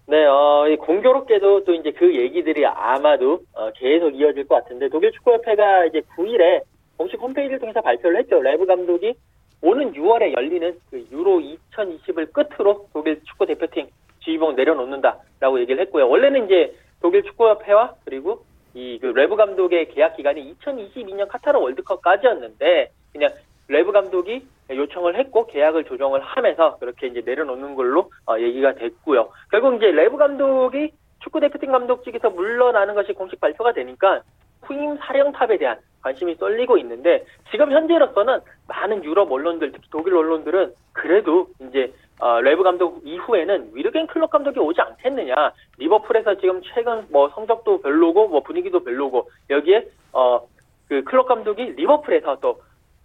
네, 0.08 0.26
어, 0.26 0.68
이 0.68 0.76
공교롭게도 0.78 1.64
또 1.64 1.74
이제 1.74 1.92
그 1.92 2.14
얘기들이 2.16 2.66
아마도 2.66 3.40
어, 3.54 3.72
계속 3.76 4.12
이어질 4.12 4.48
것 4.48 4.56
같은데 4.56 4.90
독일 4.90 5.12
축구협회가 5.14 5.86
이제 5.86 6.02
9일에 6.16 6.62
공식 6.98 7.20
홈페이지를 7.20 7.60
통해서 7.60 7.82
발표를 7.82 8.20
했죠. 8.20 8.42
레브 8.42 8.66
감독이 8.66 9.14
오는 9.62 9.94
6월에 9.94 10.34
열리는 10.36 10.78
그 10.90 11.04
유로 11.12 11.40
2020을 11.72 12.34
끝으로 12.34 12.88
독일 12.94 13.22
축구 13.24 13.46
대표팀 13.48 13.88
지휘봉 14.24 14.56
내려놓는다라고 14.56 15.60
얘기를 15.62 15.82
했고요. 15.82 16.08
원래는 16.10 16.46
이제 16.46 16.76
독일 17.02 17.24
축구협회와 17.24 17.94
그리고 18.06 18.44
이 18.82 18.98
그 19.00 19.08
레브 19.08 19.36
감독의 19.36 19.90
계약 19.90 20.16
기간이 20.18 20.56
2022년 20.56 21.28
카타르 21.28 21.60
월드컵까지였는데 21.60 22.92
그냥 23.12 23.30
레브 23.68 23.92
감독이 23.92 24.46
요청을 24.70 25.18
했고 25.18 25.46
계약을 25.48 25.84
조정을 25.86 26.22
하면서 26.22 26.78
그렇게 26.78 27.08
이제 27.08 27.22
내려놓는 27.24 27.76
걸로 27.76 28.10
어, 28.28 28.40
얘기가 28.40 28.74
됐고요. 28.74 29.30
결국 29.52 29.76
이제 29.76 29.92
레브 29.92 30.18
감독이 30.18 30.92
축구 31.20 31.40
대표팀 31.40 31.72
감독직에서 31.72 32.32
물러나는 32.32 32.96
것이 32.96 33.14
공식 33.14 33.40
발표가 33.40 33.74
되니까 33.74 34.24
후임 34.62 34.98
사령탑에 34.98 35.58
대한 35.58 35.78
관심이 36.02 36.36
쏠리고 36.36 36.78
있는데 36.80 37.26
지금 37.52 37.72
현재로서는 37.72 38.40
많은 38.68 39.04
유럽 39.04 39.32
언론들 39.32 39.72
특히 39.72 39.88
독일 39.92 40.16
언론들은 40.16 40.74
그래도 40.94 41.48
이제 41.60 41.94
어, 42.22 42.40
레브 42.42 42.64
감독 42.64 43.02
이후에는 43.04 43.72
위르겐 43.74 44.08
클롭 44.08 44.30
감독이 44.30 44.60
오지 44.60 44.80
않겠느냐 44.80 45.36
리버풀에서 45.78 46.36
지금 46.36 46.62
최근 46.74 47.06
뭐 47.10 47.30
성적도 47.30 47.82
별로고 47.82 48.30
뭐 48.30 48.42
분위기도 48.42 48.84
별로고 48.84 49.30
여기에 49.50 49.88
어 50.14 50.52
그 50.92 51.06
클롭 51.06 51.26
감독이 51.26 51.64
리버풀에서 51.64 52.40
또 52.42 52.62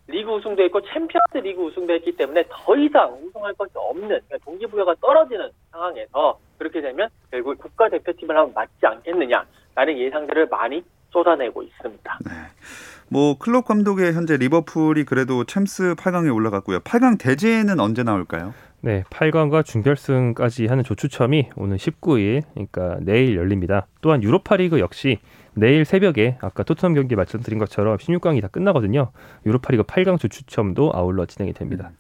리그 0.09 0.29
우승도 0.29 0.61
했고 0.64 0.81
챔피언스 0.83 1.37
리그 1.37 1.62
우승도 1.62 1.92
했기 1.92 2.16
때문에 2.16 2.42
더 2.50 2.76
이상 2.76 3.16
우승할 3.22 3.55
것이 3.55 3.70
없는 3.76 4.09
그러니까 4.09 4.38
동기부여가 4.44 4.96
떨어지는 5.00 5.50
상황에서 5.70 6.37
그렇게 6.59 6.81
되면 6.81 7.09
결국 7.31 7.57
국가 7.59 7.88
대표팀을 7.88 8.37
하면 8.37 8.52
맞지 8.55 8.72
않겠느냐라는 8.83 9.98
예상들을 9.98 10.48
많이 10.48 10.83
쏟아내고 11.12 11.62
있습니다. 11.62 12.18
네. 12.24 12.33
뭐 13.09 13.38
클롭 13.38 13.66
감독의 13.66 14.14
현재 14.14 14.37
리버풀이 14.37 15.05
그래도 15.05 15.44
챔스 15.44 15.94
8강에 15.94 16.35
올라갔고요. 16.35 16.81
8강 16.81 17.20
대진은 17.20 17.79
언제 17.79 18.02
나올까요? 18.02 18.52
네, 18.80 19.02
8강과 19.10 19.64
준결승까지 19.64 20.66
하는 20.66 20.84
조추첨이 20.84 21.50
오늘 21.56 21.76
19일, 21.76 22.42
그러니까 22.52 22.98
내일 23.00 23.36
열립니다. 23.36 23.86
또한 24.00 24.22
유로파리그 24.22 24.78
역시 24.78 25.18
내일 25.54 25.84
새벽에 25.84 26.36
아까 26.40 26.62
토트넘 26.62 26.94
경기 26.94 27.16
말씀드린 27.16 27.58
것처럼 27.58 27.96
16강이 27.96 28.42
다 28.42 28.48
끝나거든요. 28.48 29.10
유로파리그 29.46 29.84
8강 29.84 30.20
조추첨도 30.20 30.92
아울러 30.94 31.26
진행이 31.26 31.54
됩니다. 31.54 31.90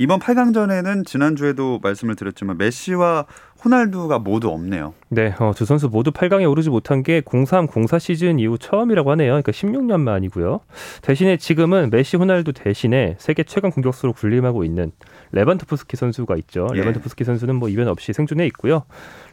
이번 0.00 0.18
8강전에는 0.18 1.04
지난주에도 1.04 1.78
말씀을 1.82 2.16
드렸지만 2.16 2.56
메시와 2.56 3.26
호날두가 3.62 4.18
모두 4.18 4.48
없네요. 4.48 4.94
네, 5.10 5.34
어, 5.38 5.52
두 5.54 5.66
선수 5.66 5.90
모두 5.90 6.10
8강에 6.10 6.50
오르지 6.50 6.70
못한 6.70 7.02
게 7.02 7.20
03, 7.22 7.68
04 7.86 7.98
시즌 7.98 8.38
이후 8.38 8.56
처음이라고 8.56 9.10
하네요. 9.10 9.32
그러니까 9.32 9.52
16년 9.52 10.00
만이고요. 10.00 10.60
대신에 11.02 11.36
지금은 11.36 11.90
메시, 11.90 12.16
호날두 12.16 12.54
대신에 12.54 13.16
세계 13.18 13.42
최강 13.42 13.70
공격수로 13.70 14.14
군림하고 14.14 14.64
있는 14.64 14.92
레반도프스키 15.32 15.96
선수가 15.96 16.36
있죠. 16.36 16.68
예. 16.74 16.78
레반도프스키 16.78 17.24
선수는 17.24 17.56
뭐 17.56 17.68
이변 17.68 17.88
없이 17.88 18.12
생존해 18.12 18.46
있고요. 18.46 18.84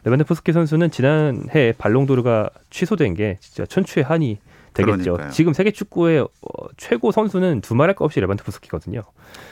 레반도프스키 0.04 0.52
선수는 0.52 0.90
지난해 0.90 1.74
발롱도르가 1.76 2.50
취소된 2.70 3.14
게 3.14 3.38
진짜 3.40 3.66
천추의 3.66 4.04
한이 4.04 4.38
되겠죠. 4.74 5.12
그러니까요. 5.12 5.30
지금 5.30 5.52
세계 5.52 5.70
축구의 5.70 6.20
어, 6.20 6.66
최고 6.76 7.10
선수는 7.10 7.60
두말할 7.60 7.94
것 7.94 8.04
없이 8.04 8.20
레반도프스키거든요. 8.20 9.02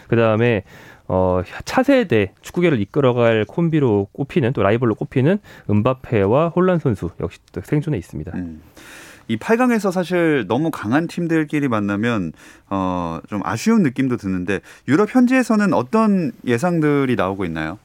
그 0.09 0.17
다음에 0.17 0.63
어, 1.09 1.43
차세대 1.65 2.33
축구계를 2.43 2.81
이끌어갈 2.81 3.45
콤비로 3.47 4.09
꼽히는 4.13 4.53
또 4.53 4.63
라이벌로 4.63 4.95
꼽히는 4.95 5.39
은바페와 5.71 6.49
혼란 6.49 6.79
선수 6.79 7.11
역시 7.21 7.39
또 7.53 7.61
생존해 7.63 7.99
있습니다. 7.99 8.33
음. 8.35 8.63
이 9.29 9.37
8강에서 9.37 9.91
사실 9.91 10.47
너무 10.47 10.71
강한 10.71 11.07
팀들끼리 11.07 11.69
만나면 11.69 12.33
어, 12.71 13.19
좀 13.29 13.41
아쉬운 13.45 13.83
느낌도 13.83 14.17
드는데 14.17 14.61
유럽 14.89 15.15
현지에서는 15.15 15.73
어떤 15.75 16.33
예상들이 16.47 17.17
나오고 17.17 17.45
있나요? 17.45 17.79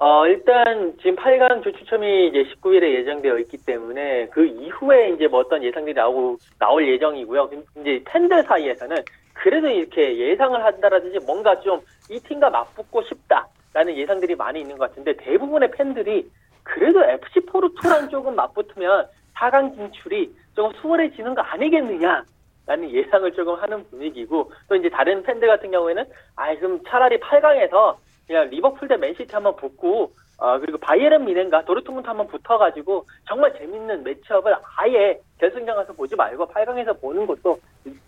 어, 0.00 0.26
일단 0.26 0.92
지금 0.98 1.14
8강 1.14 1.62
조추첨이 1.62 2.28
이제 2.28 2.44
19일에 2.60 2.92
예정되어 3.00 3.38
있기 3.40 3.58
때문에 3.58 4.26
그 4.32 4.44
이후에 4.44 5.10
이제 5.10 5.28
뭐 5.28 5.40
어떤 5.40 5.62
예상들이 5.62 5.94
나오고 5.94 6.38
나올 6.58 6.88
예정이고요. 6.88 7.50
이제 7.80 8.02
팬들 8.06 8.42
사이에서는 8.42 8.96
그래도 9.34 9.68
이렇게 9.68 10.18
예상을 10.18 10.64
한다라든지 10.64 11.18
뭔가 11.24 11.58
좀 11.60 11.80
이 12.12 12.18
팀과 12.20 12.50
맞붙고 12.50 13.02
싶다라는 13.04 13.96
예상들이 13.96 14.34
많이 14.34 14.60
있는 14.60 14.76
것 14.76 14.88
같은데 14.90 15.16
대부분의 15.16 15.70
팬들이 15.70 16.28
그래도 16.62 17.02
FC 17.02 17.40
포르투랑 17.46 18.10
조금 18.10 18.34
맞붙으면 18.36 19.06
4강 19.42 19.74
진출이 19.74 20.32
조금 20.54 20.72
수월해지는 20.80 21.34
거 21.34 21.42
아니겠느냐 21.42 22.24
라는 22.64 22.90
예상을 22.90 23.32
조금 23.32 23.54
하는 23.56 23.84
분위기고 23.90 24.52
또 24.68 24.76
이제 24.76 24.88
다른 24.88 25.22
팬들 25.22 25.48
같은 25.48 25.70
경우에는 25.70 26.04
아 26.36 26.54
그럼 26.56 26.80
차라리 26.86 27.18
8강에서 27.18 27.96
그냥 28.26 28.48
리버풀 28.50 28.86
대 28.86 28.96
맨시티 28.96 29.34
한번 29.34 29.56
붙고 29.56 30.12
어, 30.38 30.58
그리고 30.58 30.78
바이에른 30.78 31.24
뮌헨과 31.24 31.64
도르트문트 31.64 32.06
한번 32.06 32.26
붙어가지고 32.28 33.06
정말 33.28 33.52
재밌는 33.58 34.02
매치업을 34.04 34.54
아예 34.76 35.18
결승전 35.38 35.76
가서 35.76 35.92
보지 35.92 36.16
말고 36.16 36.48
8강에서 36.48 37.00
보는 37.00 37.26
것도 37.26 37.58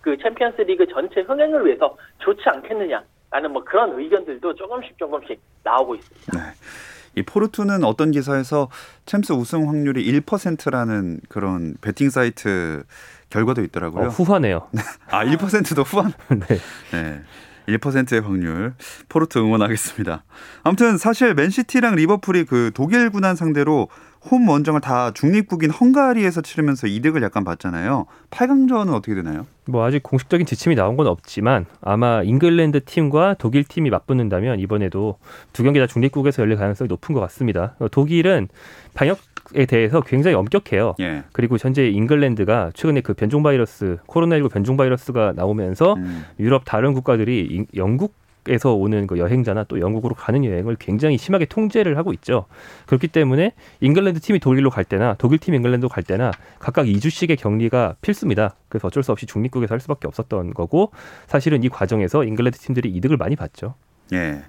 그 0.00 0.16
챔피언스 0.16 0.62
리그 0.62 0.86
전체 0.86 1.20
흥행을 1.20 1.66
위해서 1.66 1.96
좋지 2.18 2.42
않겠느냐라는 2.46 3.52
뭐 3.52 3.62
그런 3.62 3.98
의견들도 3.98 4.54
조금씩 4.54 4.98
조금씩 4.98 5.40
나오고 5.62 5.96
있습니다. 5.96 6.38
네. 6.38 6.93
이 7.16 7.22
포르투는 7.22 7.84
어떤 7.84 8.10
기사에서 8.10 8.68
챔스 9.06 9.32
우승 9.32 9.68
확률이 9.68 10.04
1%라는 10.20 11.20
그런 11.28 11.76
베팅 11.80 12.10
사이트 12.10 12.84
결과도 13.30 13.62
있더라고요. 13.64 14.06
어, 14.06 14.08
후하네요. 14.08 14.68
아, 15.10 15.24
1%도 15.24 15.82
후한. 15.82 16.12
네. 16.48 16.58
네. 16.92 17.22
1%의 17.68 18.20
확률 18.20 18.74
포르투 19.08 19.40
응원하겠습니다. 19.40 20.24
아무튼 20.62 20.98
사실 20.98 21.34
맨시티랑 21.34 21.94
리버풀이 21.94 22.44
그 22.44 22.70
독일 22.74 23.10
구단 23.10 23.36
상대로 23.36 23.88
홈 24.30 24.48
원정을 24.48 24.80
다 24.80 25.10
중립국인 25.12 25.70
헝가리에서 25.70 26.40
치르면서 26.40 26.86
이득을 26.86 27.22
약간 27.22 27.44
봤잖아요. 27.44 28.06
8강전은 28.30 28.94
어떻게 28.94 29.14
되나요? 29.14 29.46
뭐 29.66 29.84
아직 29.84 30.02
공식적인 30.02 30.46
지침이 30.46 30.74
나온 30.74 30.96
건 30.96 31.06
없지만 31.06 31.66
아마 31.82 32.22
잉글랜드 32.22 32.84
팀과 32.84 33.36
독일 33.38 33.64
팀이 33.64 33.90
맞붙는다면 33.90 34.60
이번에도 34.60 35.18
두 35.52 35.62
경기 35.62 35.78
다 35.78 35.86
중립국에서 35.86 36.42
열릴 36.42 36.56
가능성이 36.56 36.88
높은 36.88 37.14
것 37.14 37.20
같습니다. 37.20 37.74
어, 37.78 37.88
독일은 37.88 38.48
방역 38.94 39.18
에 39.54 39.66
대해서 39.66 40.00
굉장히 40.00 40.34
엄격해요. 40.36 40.94
예. 41.00 41.22
그리고 41.32 41.56
현재 41.60 41.86
잉글랜드가 41.88 42.72
최근에 42.74 43.00
그 43.02 43.14
변종 43.14 43.42
바이러스 43.42 43.98
코로나19 44.08 44.50
변종 44.50 44.76
바이러스가 44.76 45.32
나오면서 45.36 45.94
음. 45.94 46.24
유럽 46.40 46.62
다른 46.64 46.92
국가들이 46.92 47.46
잉- 47.50 47.66
영국 47.76 48.14
미국에서 48.46 48.74
오는 48.74 49.06
그 49.06 49.16
여행자나 49.18 49.64
또 49.64 49.80
영국으로 49.80 50.14
가는 50.14 50.44
여행을 50.44 50.76
굉장히 50.78 51.16
심하게 51.16 51.46
통제를 51.46 51.96
하고 51.96 52.12
있죠. 52.12 52.44
그렇기 52.84 53.08
때문에 53.08 53.52
잉글랜드 53.80 54.20
팀이 54.20 54.38
독일로 54.38 54.68
갈 54.68 54.84
때나 54.84 55.14
독일 55.16 55.38
팀 55.38 55.54
잉글랜드로 55.54 55.88
갈 55.88 56.02
때나 56.04 56.30
각각 56.58 56.84
2주씩의 56.84 57.38
격리가 57.38 57.94
필수입니다. 58.02 58.54
그래서 58.68 58.88
어쩔 58.88 59.02
수 59.02 59.12
없이 59.12 59.24
중립국에서 59.24 59.72
할 59.72 59.80
수밖에 59.80 60.06
없었던 60.08 60.52
거고 60.52 60.90
사실은 61.26 61.62
이 61.64 61.70
과정에서 61.70 62.22
잉글랜드 62.24 62.58
팀들이 62.58 62.90
이득을 62.90 63.16
많이 63.16 63.34
봤죠. 63.34 63.76
예. 64.12 64.42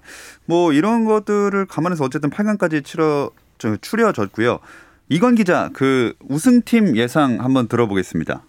뭐 0.45 0.73
이런 0.73 1.05
것들을 1.05 1.65
감안해서 1.65 2.03
어쨌든 2.03 2.29
8강까지 2.31 2.83
치러 2.83 3.29
추려졌고요. 3.79 4.59
이건 5.09 5.35
기자 5.35 5.69
그 5.73 6.13
우승팀 6.29 6.95
예상 6.97 7.39
한번 7.39 7.67
들어보겠습니다. 7.67 8.41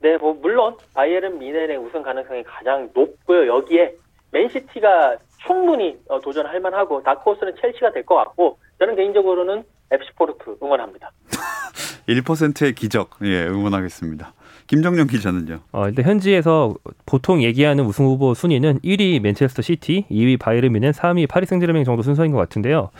네, 0.00 0.16
뭐 0.18 0.34
물론 0.34 0.76
바이에른 0.92 1.38
뮌헨의 1.38 1.78
우승 1.78 2.02
가능성이 2.02 2.42
가장 2.42 2.90
높고요. 2.94 3.46
여기에 3.46 3.94
맨시티가 4.32 5.16
충분히 5.46 5.96
어, 6.08 6.20
도전할 6.20 6.60
만하고 6.60 7.02
다크호스는 7.02 7.54
첼시가 7.60 7.92
될 7.92 8.04
것 8.04 8.16
같고 8.16 8.58
저는 8.78 8.96
개인적으로는 8.96 9.62
FC 9.90 10.10
포르투 10.16 10.58
응원합니다. 10.62 11.10
1%의 12.08 12.74
기적 12.74 13.10
예 13.22 13.46
응원하겠습니다. 13.46 14.32
김정용 14.66 15.06
기자는요. 15.06 15.60
어, 15.72 15.84
근데 15.84 16.02
현지에서 16.02 16.74
보통 17.06 17.42
얘기하는 17.42 17.84
우승 17.84 18.06
후보 18.06 18.34
순위는 18.34 18.80
1위 18.80 19.20
맨체스터 19.20 19.62
시티, 19.62 20.06
2위 20.10 20.38
바이에른 20.38 20.72
뮌헨, 20.72 20.92
3위 20.92 21.28
파리 21.28 21.46
생제르맹 21.46 21.84
정도 21.84 22.02
순서인 22.02 22.32
것 22.32 22.38
같은데요. 22.38 22.90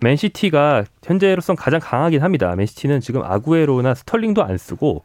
맨시티가 0.00 0.84
현재로선 1.02 1.56
가장 1.56 1.80
강하긴 1.80 2.22
합니다. 2.22 2.54
맨시티는 2.54 3.00
지금 3.00 3.22
아구에로나 3.22 3.94
스털링도 3.94 4.42
안 4.44 4.56
쓰고 4.58 5.02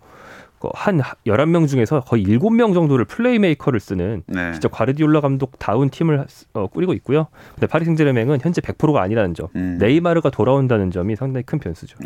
그한 0.59 1.01
11명 1.27 1.67
중에서 1.67 1.99
거의 2.01 2.23
7명 2.23 2.73
정도를 2.73 3.03
플레이메이커를 3.03 3.81
쓰는 3.81 4.23
네. 4.27 4.53
진짜 4.53 4.69
과르디올라 4.69 5.19
감독 5.19 5.59
다운 5.59 5.89
팀을 5.89 6.25
어, 6.53 6.67
꾸리고 6.67 6.93
있고요. 6.93 7.27
근데 7.55 7.67
파리 7.67 7.83
생제르맹은 7.83 8.39
현재 8.41 8.61
100%가 8.61 9.01
아니라는 9.01 9.33
점. 9.33 9.47
음. 9.55 9.77
네이마르가 9.79 10.29
돌아온다는 10.29 10.89
점이 10.89 11.17
상당히 11.17 11.43
큰 11.43 11.59
변수죠. 11.59 11.97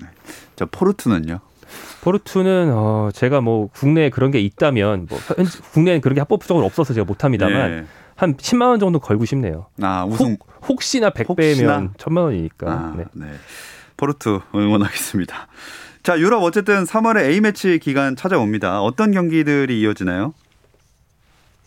저 0.56 0.66
포르투는요. 0.66 1.40
포르투는 2.04 2.72
어 2.74 3.10
제가 3.14 3.42
뭐 3.42 3.68
국내에 3.68 4.10
그런 4.10 4.32
게 4.32 4.40
있다면 4.40 5.08
뭐 5.10 5.20
국내에 5.74 6.00
그런 6.00 6.16
게 6.16 6.22
합법적으로 6.22 6.66
없어서 6.66 6.94
제가 6.94 7.06
못합니다만 7.06 7.72
예. 7.72 7.86
한 8.16 8.36
10만 8.36 8.70
원 8.70 8.80
정도 8.80 9.00
걸고 9.00 9.26
싶네요. 9.26 9.68
아 9.82 10.06
우승 10.06 10.38
혹, 10.40 10.70
혹시나 10.70 11.10
100배면 11.10 11.30
혹시나? 11.30 11.90
천만 11.98 12.26
원이니까. 12.26 12.72
아, 12.72 12.94
네. 12.98 13.06
네. 13.14 13.28
포르투 13.98 14.42
응원하겠습니다. 14.54 15.48
자, 16.04 16.18
유럽 16.20 16.42
어쨌든 16.44 16.84
3월에 16.84 17.26
A매치 17.32 17.80
기간 17.80 18.16
찾아옵니다. 18.16 18.82
어떤 18.82 19.12
경기들이 19.12 19.82
이어지나요? 19.82 20.34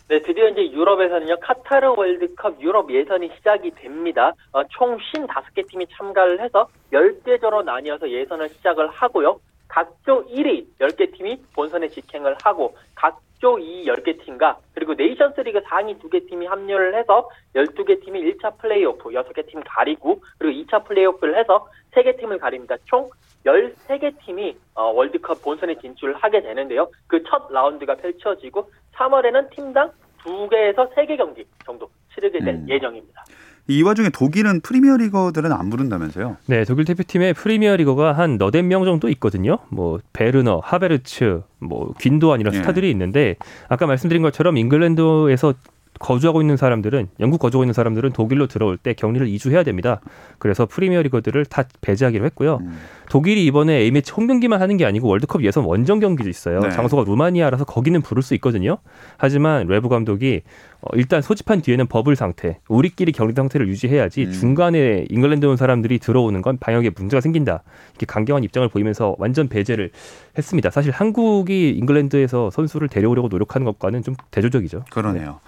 네, 0.07 0.19
드디어 0.23 0.49
이제 0.49 0.71
유럽에서는요, 0.71 1.37
카타르 1.41 1.93
월드컵 1.95 2.59
유럽 2.59 2.91
예선이 2.91 3.29
시작이 3.37 3.71
됩니다. 3.75 4.33
어, 4.51 4.63
총 4.69 4.97
55개 4.97 5.69
팀이 5.69 5.85
참가를 5.95 6.41
해서 6.41 6.67
10개조로 6.91 7.63
나뉘어서 7.63 8.09
예선을 8.09 8.49
시작을 8.49 8.89
하고요. 8.89 9.39
각조 9.71 10.25
1위 10.27 10.65
10개 10.79 11.15
팀이 11.15 11.41
본선에 11.55 11.87
직행을 11.87 12.35
하고, 12.43 12.75
각조 12.93 13.55
2위 13.55 13.85
10개 13.85 14.21
팀과, 14.25 14.57
그리고 14.73 14.93
네이션스 14.93 15.39
리그 15.41 15.61
상위 15.61 15.97
2개 15.97 16.27
팀이 16.29 16.45
합류를 16.45 16.93
해서 16.95 17.29
12개 17.55 18.03
팀이 18.03 18.19
1차 18.21 18.57
플레이오프 18.57 19.09
6개 19.09 19.47
팀 19.47 19.61
가리고, 19.65 20.21
그리고 20.37 20.61
2차 20.61 20.83
플레이오프를 20.85 21.39
해서 21.39 21.67
3개 21.93 22.19
팀을 22.19 22.37
가립니다. 22.39 22.75
총 22.85 23.09
13개 23.45 24.13
팀이 24.25 24.57
어, 24.75 24.91
월드컵 24.91 25.41
본선에 25.41 25.75
진출을 25.79 26.15
하게 26.15 26.41
되는데요. 26.41 26.89
그 27.07 27.23
첫 27.23 27.49
라운드가 27.51 27.95
펼쳐지고 27.95 28.69
3월에는 28.95 29.49
팀당 29.55 29.91
2개에서 30.25 30.93
3개 30.93 31.17
경기 31.17 31.45
정도 31.65 31.89
치르게 32.13 32.39
될 32.39 32.55
음. 32.55 32.65
예정입니다. 32.69 33.23
이 33.71 33.83
와중에 33.83 34.09
독일은 34.09 34.59
프리미어 34.61 34.97
리거들은 34.97 35.51
안 35.51 35.69
부른다면서요? 35.69 36.37
네, 36.47 36.65
독일 36.65 36.85
대표팀의 36.85 37.33
프리미어 37.33 37.77
리거가 37.77 38.13
한 38.13 38.37
너댓 38.37 38.63
명 38.63 38.83
정도 38.83 39.07
있거든요. 39.09 39.59
뭐 39.69 39.99
베르너, 40.11 40.61
하베르츠, 40.63 41.41
뭐 41.59 41.93
귄도안 41.99 42.41
이런 42.41 42.53
예. 42.53 42.57
스타들이 42.57 42.89
있는데 42.91 43.35
아까 43.69 43.85
말씀드린 43.85 44.21
것처럼 44.21 44.57
잉글랜드에서 44.57 45.53
거주하고 46.01 46.41
있는 46.41 46.57
사람들은 46.57 47.09
영국 47.19 47.39
거주하고 47.39 47.63
있는 47.63 47.73
사람들은 47.73 48.11
독일로 48.11 48.47
들어올 48.47 48.77
때 48.77 48.93
격리를 48.93 49.27
2주 49.27 49.51
해야 49.51 49.63
됩니다. 49.63 50.01
그래서 50.39 50.65
프리미어 50.65 51.01
리거들을 51.03 51.45
다 51.45 51.63
배제하기로 51.81 52.25
했고요. 52.25 52.59
음. 52.61 52.77
독일이 53.09 53.45
이번에 53.45 53.73
A매치 53.81 54.11
홈 54.13 54.25
경기만 54.27 54.61
하는 54.61 54.77
게 54.77 54.85
아니고 54.85 55.07
월드컵 55.07 55.43
예선 55.43 55.63
원정 55.63 55.99
경기도 55.99 56.27
있어요. 56.29 56.59
네. 56.61 56.71
장소가 56.71 57.03
루마니아라서 57.03 57.65
거기는 57.65 58.01
부를 58.01 58.23
수 58.23 58.33
있거든요. 58.35 58.77
하지만 59.17 59.67
레브 59.67 59.89
감독이 59.89 60.41
어, 60.41 60.70
일단 60.93 61.21
소집한 61.21 61.61
뒤에는 61.61 61.87
버블 61.87 62.15
상태, 62.15 62.59
우리끼리 62.67 63.11
격리 63.11 63.33
상태를 63.33 63.67
유지해야지 63.67 64.25
음. 64.25 64.31
중간에 64.31 65.05
잉글랜드 65.09 65.45
온 65.45 65.57
사람들이 65.57 65.99
들어오는 65.99 66.41
건 66.41 66.57
방역에 66.57 66.91
문제가 66.95 67.21
생긴다. 67.21 67.63
이렇게 67.91 68.05
강경한 68.05 68.43
입장을 68.43 68.67
보이면서 68.69 69.15
완전 69.19 69.47
배제를 69.47 69.91
했습니다. 70.37 70.69
사실 70.69 70.91
한국이 70.91 71.69
잉글랜드에서 71.69 72.49
선수를 72.49 72.87
데려오려고 72.87 73.27
노력하는 73.27 73.65
것과는 73.65 74.03
좀 74.03 74.15
대조적이죠. 74.31 74.85
그러네요. 74.89 75.39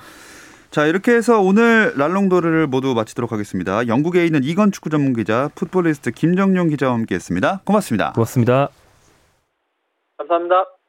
자, 0.69 0.87
이렇게 0.87 1.13
해서 1.13 1.39
오늘 1.39 1.93
랄롱도르를 1.97 2.65
모두 2.65 2.95
마치도록 2.95 3.31
하겠습니다. 3.31 3.87
영국에 3.87 4.25
있는 4.25 4.43
이건 4.43 4.71
축구 4.71 4.89
전문 4.89 5.13
기자, 5.13 5.49
풋볼리스트 5.53 6.09
김정용 6.11 6.69
기자와 6.69 6.93
함께 6.93 7.13
했습니다. 7.13 7.61
고맙습니다. 7.63 8.13
고맙습니다. 8.13 8.69
감사합니다. 10.17 10.82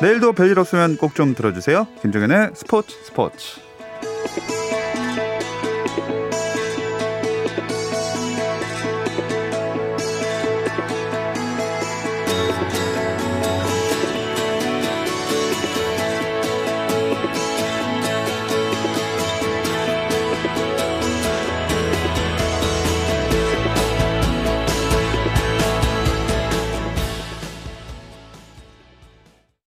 내일도 0.00 0.32
별일 0.32 0.58
없으면 0.58 0.96
꼭 0.96 1.14
좀 1.14 1.34
들어주세요. 1.34 1.86
김정현의 2.00 2.50
스포츠 2.54 2.94
스포츠. 3.04 3.60